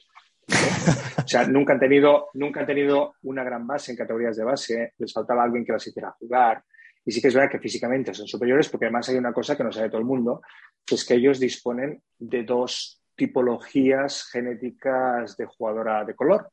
[1.23, 4.93] o sea, nunca han, tenido, nunca han tenido una gran base en categorías de base,
[4.97, 6.63] les faltaba alguien que las hiciera jugar,
[7.05, 9.63] y sí que es verdad que físicamente son superiores porque además hay una cosa que
[9.63, 10.41] no sabe todo el mundo,
[10.85, 16.49] que es que ellos disponen de dos tipologías genéticas de jugadora de color.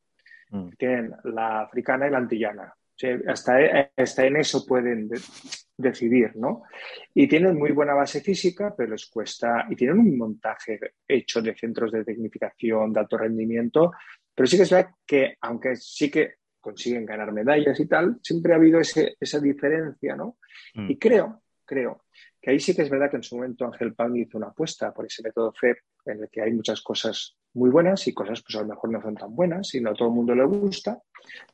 [0.49, 0.69] Mm.
[0.77, 2.73] Tienen la africana y la antillana.
[3.27, 3.53] hasta,
[3.95, 5.09] hasta, en eso pueden
[5.77, 6.63] decidir, ¿no?
[7.13, 11.55] Y tienen muy buena base física, pero les cuesta, y tienen un montaje hecho de
[11.55, 13.91] centros de tecnificación, de alto rendimiento,
[14.35, 18.53] pero sí que es verdad que, aunque sí que consiguen ganar medallas y tal, siempre
[18.53, 20.37] ha habido esa diferencia, ¿no?
[20.75, 20.91] Mm.
[20.91, 22.03] Y creo, creo
[22.41, 24.91] que ahí sí que es verdad que en su momento Ángel Pan hizo una apuesta
[24.93, 28.55] por ese método FEB en el que hay muchas cosas muy buenas y cosas pues
[28.55, 30.99] a lo mejor no son tan buenas y no a todo el mundo le gusta,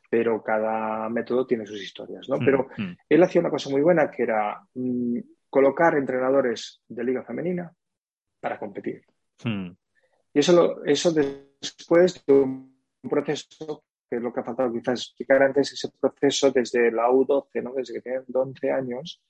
[0.09, 2.37] pero cada método tiene sus historias, ¿no?
[2.37, 2.91] Mm, pero mm.
[3.09, 4.61] él hacía una cosa muy buena que era
[5.49, 7.71] colocar entrenadores de liga femenina
[8.39, 9.03] para competir.
[9.43, 12.79] Y eso, eso después de un
[13.09, 17.63] proceso que es lo que ha faltado quizás explicar antes, ese proceso desde la U12,
[17.63, 17.73] ¿no?
[17.73, 19.21] desde que tienen 11 años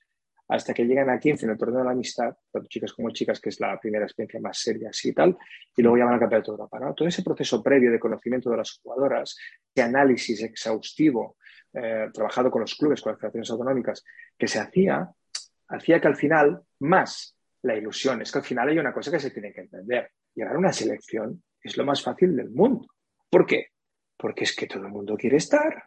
[0.48, 3.38] hasta que llegan a 15 en el torneo de la amistad, tanto chicas como chicas,
[3.38, 5.36] que es la primera experiencia más seria así y tal,
[5.76, 6.80] y luego llaman al Campeonato de Europa.
[6.80, 6.94] ¿no?
[6.94, 9.36] Todo ese proceso previo de conocimiento de las jugadoras,
[9.74, 11.36] de análisis exhaustivo,
[11.74, 14.02] eh, trabajado con los clubes, con las federaciones autonómicas,
[14.38, 15.10] que se hacía,
[15.68, 19.20] hacía que al final, más la ilusión, es que al final hay una cosa que
[19.20, 20.12] se tiene que entender.
[20.34, 22.86] Llegar a una selección es lo más fácil del mundo.
[23.28, 23.72] ¿Por qué?
[24.18, 25.84] Porque es que todo el mundo quiere estar,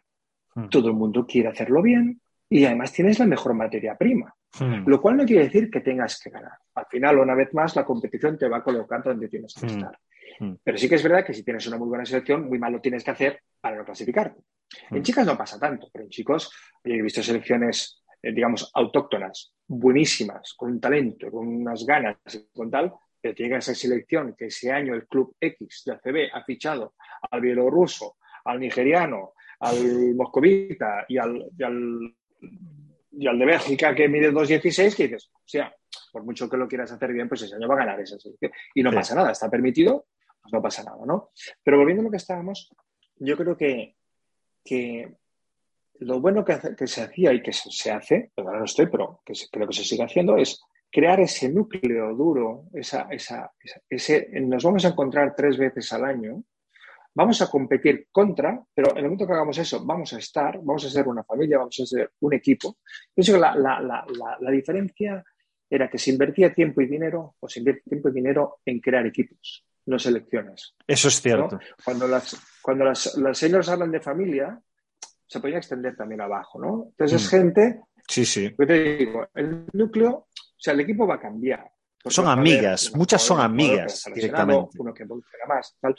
[0.54, 0.68] hmm.
[0.68, 4.34] todo el mundo quiere hacerlo bien y además tienes la mejor materia prima.
[4.58, 4.84] Hmm.
[4.86, 6.58] Lo cual no quiere decir que tengas que ganar.
[6.74, 9.70] Al final, una vez más, la competición te va colocando donde tienes que hmm.
[9.70, 9.98] estar.
[10.64, 12.80] Pero sí que es verdad que si tienes una muy buena selección, muy mal lo
[12.80, 14.40] tienes que hacer para no clasificarte.
[14.90, 16.50] En chicas no pasa tanto, pero en chicos,
[16.82, 22.70] he visto selecciones, eh, digamos, autóctonas, buenísimas, con un talento, con unas ganas y con
[22.70, 26.94] tal, pero llega esa selección que ese año el club X de ACB ha fichado
[27.30, 32.14] al bielorruso, al nigeriano, al moscovita y al, y al,
[33.12, 35.74] y al de Bélgica que mide 2.16, que dices, o sea,
[36.12, 38.52] por mucho que lo quieras hacer bien, pues ese año va a ganar esa selección.
[38.74, 40.06] Y no pasa nada, está permitido,
[40.40, 41.30] pues no pasa nada, ¿no?
[41.62, 42.74] Pero volviendo a lo que estábamos,
[43.16, 43.96] yo creo que,
[44.64, 45.14] que
[46.00, 49.20] lo bueno que, que, se hacía y que se, hace, pero ahora no estoy, pero
[49.24, 53.52] que creo que se sigue haciendo, es crear ese núcleo duro, esa, esa,
[53.88, 56.44] ese, nos vamos a encontrar tres veces al año
[57.14, 60.84] Vamos a competir contra, pero en el momento que hagamos eso, vamos a estar, vamos
[60.84, 62.78] a ser una familia, vamos a ser un equipo.
[63.14, 65.22] Pienso que la, diferencia
[65.68, 69.06] era que se invertía tiempo y dinero, o se invierte tiempo y dinero en crear
[69.06, 70.74] equipos, no selecciones.
[70.86, 71.58] Eso es cierto.
[71.84, 74.58] Cuando las, cuando las, las hablan de familia,
[75.26, 76.86] se podría extender también abajo, ¿no?
[76.90, 77.30] Entonces es mm.
[77.30, 77.80] gente.
[78.08, 78.54] Sí, sí.
[78.58, 81.70] Yo te digo, el núcleo, o sea, el equipo va a cambiar.
[82.04, 84.76] Son amigas, muchas son amigas directamente.
[84.78, 85.94] Uno que evoluciona más, tal.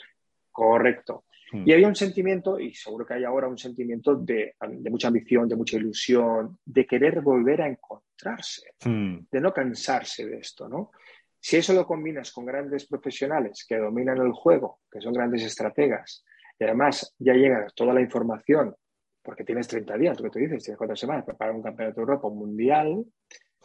[0.54, 1.24] Correcto.
[1.50, 1.64] Hmm.
[1.66, 4.54] Y había un sentimiento, y seguro que hay ahora un sentimiento de,
[4.88, 9.16] mucha ambición, de mucha ilusión, de querer volver a encontrarse, hmm.
[9.32, 10.92] de no cansarse de esto, ¿no?
[11.40, 16.24] Si eso lo combinas con grandes profesionales que dominan el juego, que son grandes estrategas,
[16.56, 18.74] y además ya llega toda la información,
[19.20, 22.02] porque tienes 30 días, lo que tú dices, tienes cuatro semanas para un campeonato de
[22.02, 23.04] Europa, un mundial,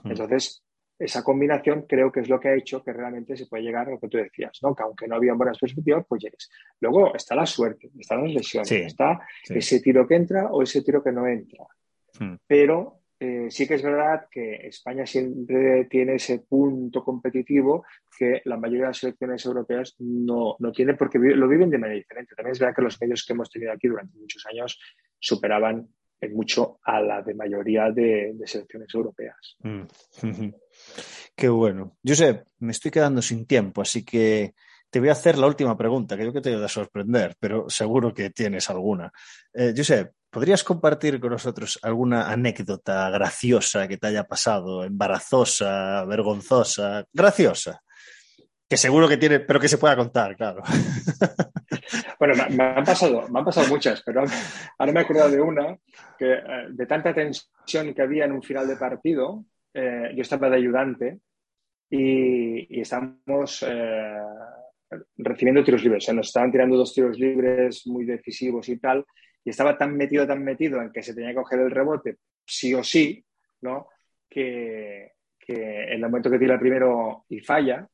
[0.03, 0.09] hmm.
[0.09, 0.63] entonces
[0.99, 3.91] esa combinación creo que es lo que ha hecho que realmente se puede llegar a
[3.91, 4.75] lo que tú decías, ¿no?
[4.75, 6.49] Que aunque no había buenas perspectivas, pues llegues.
[6.81, 11.01] Luego está la suerte, están las lesiones, está ese tiro que entra o ese tiro
[11.01, 11.65] que no entra.
[12.19, 12.35] Hmm.
[12.45, 17.85] Pero eh, sí que es verdad que España siempre tiene ese punto competitivo
[18.17, 21.97] que la mayoría de las selecciones europeas no, no tienen porque lo viven de manera
[21.97, 22.35] diferente.
[22.35, 24.79] También es verdad que los medios que hemos tenido aquí durante muchos años
[25.19, 25.87] superaban
[26.21, 29.57] en mucho a la de mayoría de, selecciones europeas.
[29.59, 29.83] Mm.
[31.35, 31.97] Qué bueno.
[32.05, 34.53] Josep, me estoy quedando sin tiempo, así que
[34.89, 37.69] te voy a hacer la última pregunta, que creo que te va a sorprender, pero
[37.69, 39.11] seguro que tienes alguna.
[39.53, 47.05] Eh, Josep, ¿podrías compartir con nosotros alguna anécdota graciosa que te haya pasado, embarazosa, vergonzosa,
[47.13, 47.81] graciosa?
[48.67, 50.61] Que seguro que tiene, pero que se pueda contar, claro.
[52.19, 54.23] Bueno, me, han pasado, me han pasado muchas, pero
[54.77, 55.77] ahora me he acordado de una
[56.17, 60.49] que eh, de tanta tensión que había en un final de partido, eh, yo estaba
[60.49, 61.19] de ayudante
[61.89, 64.17] y, y estamos eh,
[65.15, 66.03] recibiendo tiros libres.
[66.03, 69.05] O sea, nos estaban tirando dos tiros libres muy decisivos y tal,
[69.45, 72.73] y estaba tan metido, tan metido en que se tenía que coger el rebote, sí
[72.73, 73.23] o sí,
[73.61, 73.87] ¿no?
[74.29, 77.87] Que, que en el momento que tira primero y falla,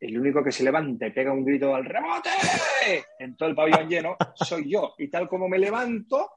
[0.00, 2.30] el único que se levanta y pega un grito al rebote
[3.18, 4.94] en todo el pabellón lleno soy yo.
[4.98, 6.30] Y tal como me levanto,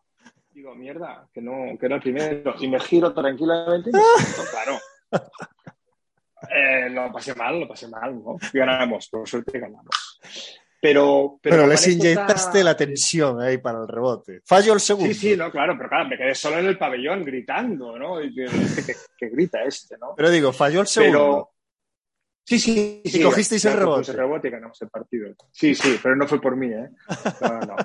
[0.53, 2.55] digo, mierda, que no, que era el primero.
[2.59, 4.79] Y me giro tranquilamente y me siento, claro.
[6.53, 8.35] Eh, lo pasé mal, lo pasé mal, ¿no?
[8.51, 10.19] Ganamos, por suerte ganamos.
[10.81, 14.41] Pero, pero, les inyectaste la tensión ahí para el rebote.
[14.43, 15.13] Fallo el segundo.
[15.13, 18.19] Sí, sí, no, claro, pero claro, me quedé solo en el pabellón gritando, ¿no?
[18.19, 20.15] Y que, grita este, ¿no?
[20.17, 21.51] Pero digo, falló el segundo.
[22.51, 23.21] Sí, sí, sí.
[23.21, 24.11] Y cogisteis el rebote.
[24.11, 25.33] el rebote y ganamos el partido.
[25.53, 26.89] Sí, sí, pero no fue por mí, ¿eh?
[27.39, 27.75] No, no.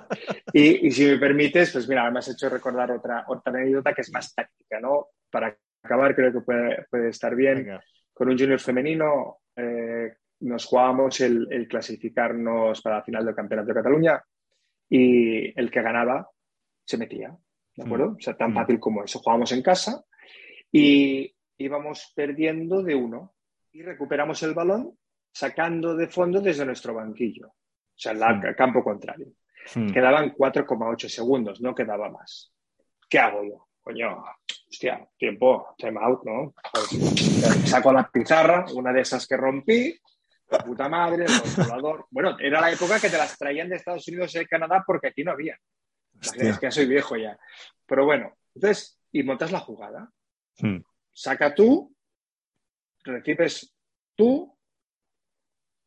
[0.53, 4.01] Y, y, si me permites, pues mira, me has hecho recordar otra, otra anécdota que
[4.01, 5.11] es más táctica, ¿no?
[5.31, 7.79] Para acabar, creo que puede, puede estar bien.
[8.13, 13.69] Con un junior femenino eh, nos jugábamos el, el, clasificarnos para la final del Campeonato
[13.69, 14.21] de Cataluña
[14.89, 16.29] y el que ganaba
[16.85, 17.37] se metía,
[17.77, 18.11] ¿de acuerdo?
[18.11, 18.17] Mm.
[18.17, 18.55] O sea, tan mm.
[18.55, 19.21] fácil como eso.
[19.21, 20.05] Jugábamos en casa
[20.73, 23.36] y íbamos perdiendo de uno
[23.77, 24.97] y recuperamos el balón
[25.31, 28.55] sacando de fondo desde nuestro banquillo, o sea, el hmm.
[28.57, 29.29] campo contrario.
[29.75, 29.93] Hmm.
[29.93, 32.55] Quedaban 4,8 segundos, no quedaba más.
[33.09, 33.69] ¿Qué hago yo?
[33.83, 34.25] Coño,
[34.69, 36.55] hostia, tiempo, time out, ¿no?
[36.73, 39.95] Pues, saco la pizarra, una de esas que rompí,
[40.51, 42.07] la puta madre, el controlador.
[42.11, 45.09] Bueno, era la época que te las traían de Estados Unidos y de Canadá porque
[45.09, 45.59] aquí no había.
[46.21, 47.39] Es que ya soy viejo ya.
[47.85, 50.11] Pero bueno, entonces, y montas la jugada.
[50.59, 50.79] Hmm.
[51.13, 51.96] Saca tú,
[53.07, 53.75] recibes
[54.15, 54.57] tú,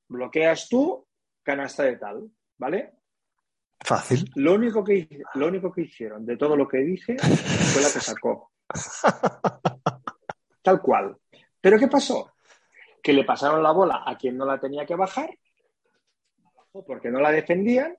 [0.08, 1.08] bloqueas tú,
[1.44, 2.94] canasta de tal, ¿vale?
[3.80, 4.30] Fácil.
[4.36, 8.00] Lo único que, lo único que hicieron de todo lo que dije fue la que
[8.00, 8.52] sacó.
[10.62, 11.18] Tal cual.
[11.62, 12.34] Pero ¿qué pasó?
[13.02, 15.30] Que le pasaron la bola a quien no la tenía que bajar,
[16.86, 17.98] porque no la defendían,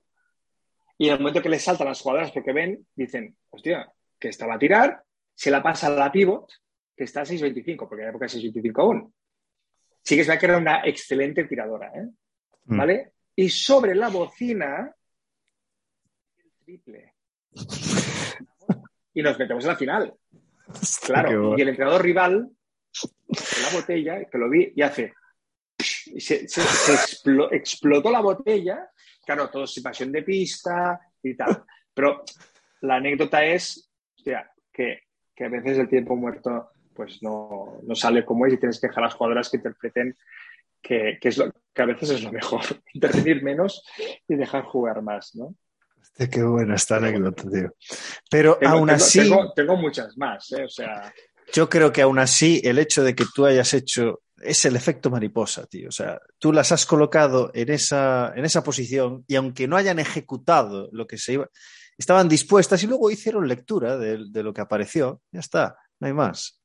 [0.97, 4.53] y en el momento que les saltan las jugadoras porque ven, dicen, hostia, que estaba
[4.53, 5.03] a tirar,
[5.33, 6.47] se la pasa a la pivot,
[7.01, 9.11] que está a 6.25, porque en la época es 6.25 aún.
[10.03, 12.07] Sí que es verdad que era una excelente tiradora, ¿eh?
[12.65, 12.77] Mm.
[12.77, 13.13] ¿Vale?
[13.35, 14.95] Y sobre la bocina,
[16.37, 17.15] el triple.
[19.15, 20.13] y nos metemos en la final.
[21.03, 22.51] Claro, y el entrenador rival,
[23.63, 25.15] la botella, que lo vi, y hace.
[25.79, 26.45] se,
[27.51, 28.91] explotó la botella.
[29.25, 31.63] Claro, todo sin pasión de pista y tal.
[31.95, 32.23] Pero
[32.81, 33.91] la anécdota es
[34.23, 34.99] que,
[35.35, 36.69] que a veces el tiempo muerto
[37.01, 40.15] pues no, sale como es y tienes que dejar a las jugadoras que interpreten
[40.79, 42.61] que, es lo, que a veces es lo mejor,
[42.93, 43.83] intervenir menos
[44.27, 45.55] y dejar jugar más, ¿no?
[46.29, 47.73] qué buena esta anécdota, tío.
[48.29, 49.27] Pero aún así...
[49.55, 50.65] Tengo, muchas más, ¿eh?
[50.65, 51.11] O sea...
[51.51, 55.09] Yo creo que aún así el hecho de que tú hayas hecho es el efecto
[55.09, 55.89] mariposa, tío.
[55.89, 59.97] O sea, tú las has colocado en esa, en esa posición y aunque no hayan
[59.97, 61.49] ejecutado lo que se iba,
[61.97, 65.21] estaban dispuestas y luego hicieron lectura de, de lo que apareció.
[65.31, 66.60] Ya está, no hay más.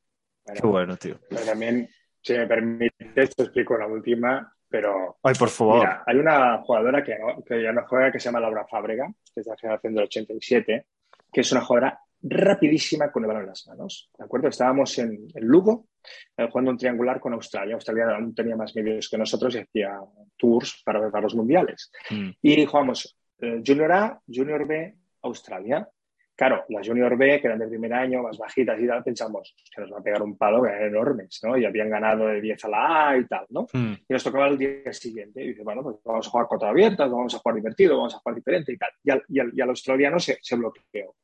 [0.55, 1.19] Qué bueno, tío.
[1.29, 1.89] Pero también,
[2.21, 5.19] si me permite, te explico la última, pero...
[5.23, 5.89] Ay, por favor.
[6.07, 7.17] hay una jugadora que,
[7.47, 10.05] que, ya no juega que se llama Laura Fábrega, que es de la generación del
[10.05, 10.87] 87,
[11.33, 14.11] que es una jugadora rapidísima con el balón en las manos.
[14.17, 14.49] ¿De acuerdo?
[14.49, 15.89] Estábamos en, el Lugo
[16.37, 17.75] eh, jugando un triangular con Australia.
[17.75, 19.99] Australia aún tenía más medios que nosotros y hacía
[20.37, 21.91] tours para, para los mundiales.
[22.11, 22.31] Mm.
[22.43, 25.89] Y jugamos eh, Junior A, Junior B, Australia.
[26.37, 29.81] Claro, las Junior B, que eran del primer año, más bajitas y tal, pensamos que
[29.81, 31.57] nos va a pegar un palo, que eran enormes, ¿no?
[31.57, 33.67] Y habían ganado de 10 a la A y tal, ¿no?
[33.73, 33.93] Mm.
[34.07, 35.43] Y nos tocaba el día siguiente.
[35.43, 38.19] Y dice, bueno, pues vamos a jugar contra abiertas, vamos a jugar divertido, vamos a
[38.19, 38.91] jugar diferente y tal.
[39.03, 41.15] Y al, y al, australiano se, se bloqueó.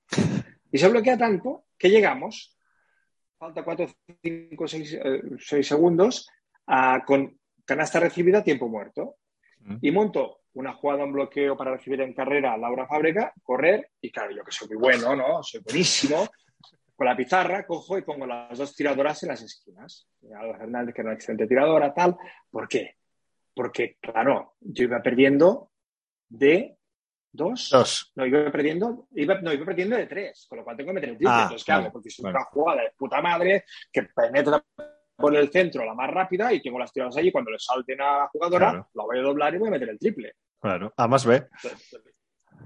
[0.71, 2.57] Y se bloquea tanto que llegamos,
[3.37, 3.87] falta 4,
[4.23, 4.69] 5,
[5.39, 6.31] 6, segundos,
[6.67, 9.17] a, con canasta recibida, tiempo muerto.
[9.59, 9.77] Mm.
[9.83, 14.11] Y monto una jugada, un bloqueo para recibir en carrera a Laura Fábrica, correr, y
[14.11, 15.43] claro, yo que soy muy bueno, ¿no?
[15.43, 16.29] Soy buenísimo.
[16.95, 20.07] Con la pizarra cojo y pongo las dos tiradoras en las esquinas.
[20.39, 22.17] Alba Fernández, que era una excelente tiradora, tal.
[22.51, 22.97] ¿Por qué?
[23.55, 25.71] Porque, claro, yo iba perdiendo
[26.29, 26.77] de
[27.35, 27.71] ¿Dos?
[27.71, 28.13] Dos.
[28.15, 31.09] No, iba perdiendo, iba, no, iba perdiendo de tres, con lo cual tengo que meter
[31.09, 31.35] el triple.
[31.35, 31.91] Ah, Entonces, ¿qué hago?
[31.91, 34.63] Porque es una jugada de puta madre que penetra
[35.23, 37.33] por el centro la más rápida y tengo las tiradas allí.
[37.33, 39.99] Cuando le salten a la jugadora, la voy a doblar y voy a meter el
[39.99, 40.35] triple.
[40.61, 41.47] Claro, a más B.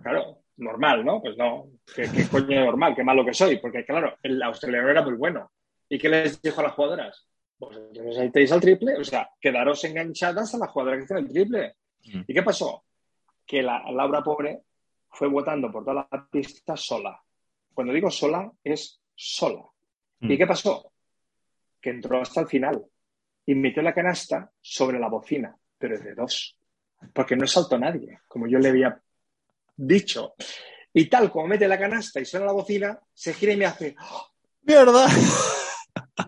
[0.03, 1.21] Claro, normal, ¿no?
[1.21, 2.95] Pues no, ¿qué, qué coño normal?
[2.97, 3.59] Qué malo que soy.
[3.59, 5.53] Porque, claro, el australiano era muy bueno.
[5.89, 7.27] ¿Y qué les dijo a las jugadoras?
[7.59, 11.23] Pues entonces ahí tenéis al triple, o sea, quedaros enganchadas a la jugadora que tiene
[11.23, 11.77] el triple.
[12.05, 12.23] Mm.
[12.27, 12.83] ¿Y qué pasó?
[13.47, 14.63] que la Laura Pobre
[15.09, 17.19] fue votando por toda la pista sola.
[17.73, 19.63] Cuando digo sola, es sola.
[20.21, 20.39] ¿Y mm.
[20.39, 20.93] qué pasó?
[21.81, 22.85] Que entró hasta el final
[23.45, 26.57] y metió la canasta sobre la bocina, pero es de dos.
[27.13, 29.01] Porque no saltó nadie, como yo le había
[29.77, 30.35] dicho.
[30.93, 33.95] Y tal como mete la canasta y suena la bocina, se gira y me hace
[34.01, 34.29] ¡Oh!
[34.63, 35.07] ¡Mierda!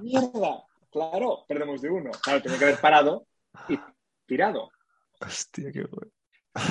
[0.00, 0.64] ¡Mierda!
[0.90, 2.10] Claro, perdemos de uno.
[2.22, 3.26] Claro, tenía que haber parado
[3.68, 3.78] y
[4.26, 4.70] tirado.
[5.20, 6.12] Hostia, qué bueno.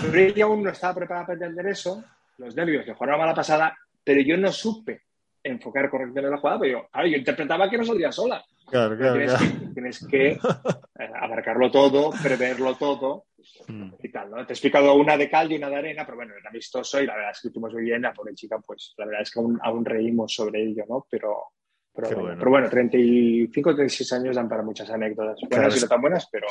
[0.02, 2.04] Pero ella aún no estaba preparada para entender eso,
[2.38, 5.07] los nervios que jugaron a mala pasada, pero yo no supe
[5.48, 8.44] enfocar correctamente la jugada, pero yo, yo interpretaba que no salía sola.
[8.70, 13.26] Claro, claro, tienes, Que, tienes que eh, abarcarlo todo, preverlo todo
[13.68, 13.92] mm.
[14.04, 14.46] y tal, ¿no?
[14.46, 17.06] Te he explicado una de cal y una de arena, pero bueno, era amistoso y
[17.06, 19.40] la verdad es que estuvimos muy bien, la pobre chica, pues la verdad es que
[19.40, 21.08] aún, aún reímos sobre ello, ¿no?
[21.10, 21.54] Pero,
[21.96, 22.36] pero, bueno.
[22.38, 26.48] pero bueno, 35, 36 años dan para muchas anécdotas, buenas y no tan buenas, pero,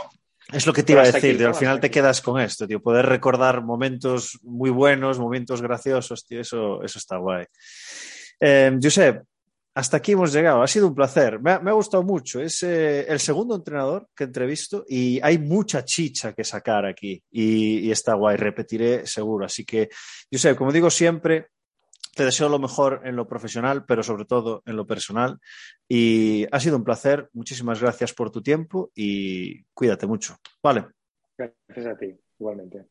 [0.53, 1.49] es lo que te iba a decir, tío.
[1.49, 2.81] Al final te quedas con esto, tío.
[2.81, 6.41] Poder recordar momentos muy buenos, momentos graciosos, tío.
[6.41, 7.47] Eso, eso está guay.
[8.41, 9.23] Eh, Josep,
[9.75, 10.63] hasta aquí hemos llegado.
[10.63, 11.41] Ha sido un placer.
[11.41, 12.41] Me ha, gustado mucho.
[12.41, 17.23] Es eh, el segundo entrenador que entrevisto y hay mucha chicha que sacar aquí.
[17.31, 18.37] Y, y está guay.
[18.37, 19.45] Repetiré seguro.
[19.45, 19.91] Así que,
[20.33, 21.49] Josep, como digo siempre,
[22.17, 25.39] te deseo lo mejor en lo profesional, pero sobre todo en lo personal.
[25.87, 27.29] Y ha sido un placer.
[27.35, 30.37] Muchísimas gracias por tu tiempo y cuídate mucho.
[30.63, 30.87] Vale.
[31.37, 32.87] Gracias a ti, igualmente.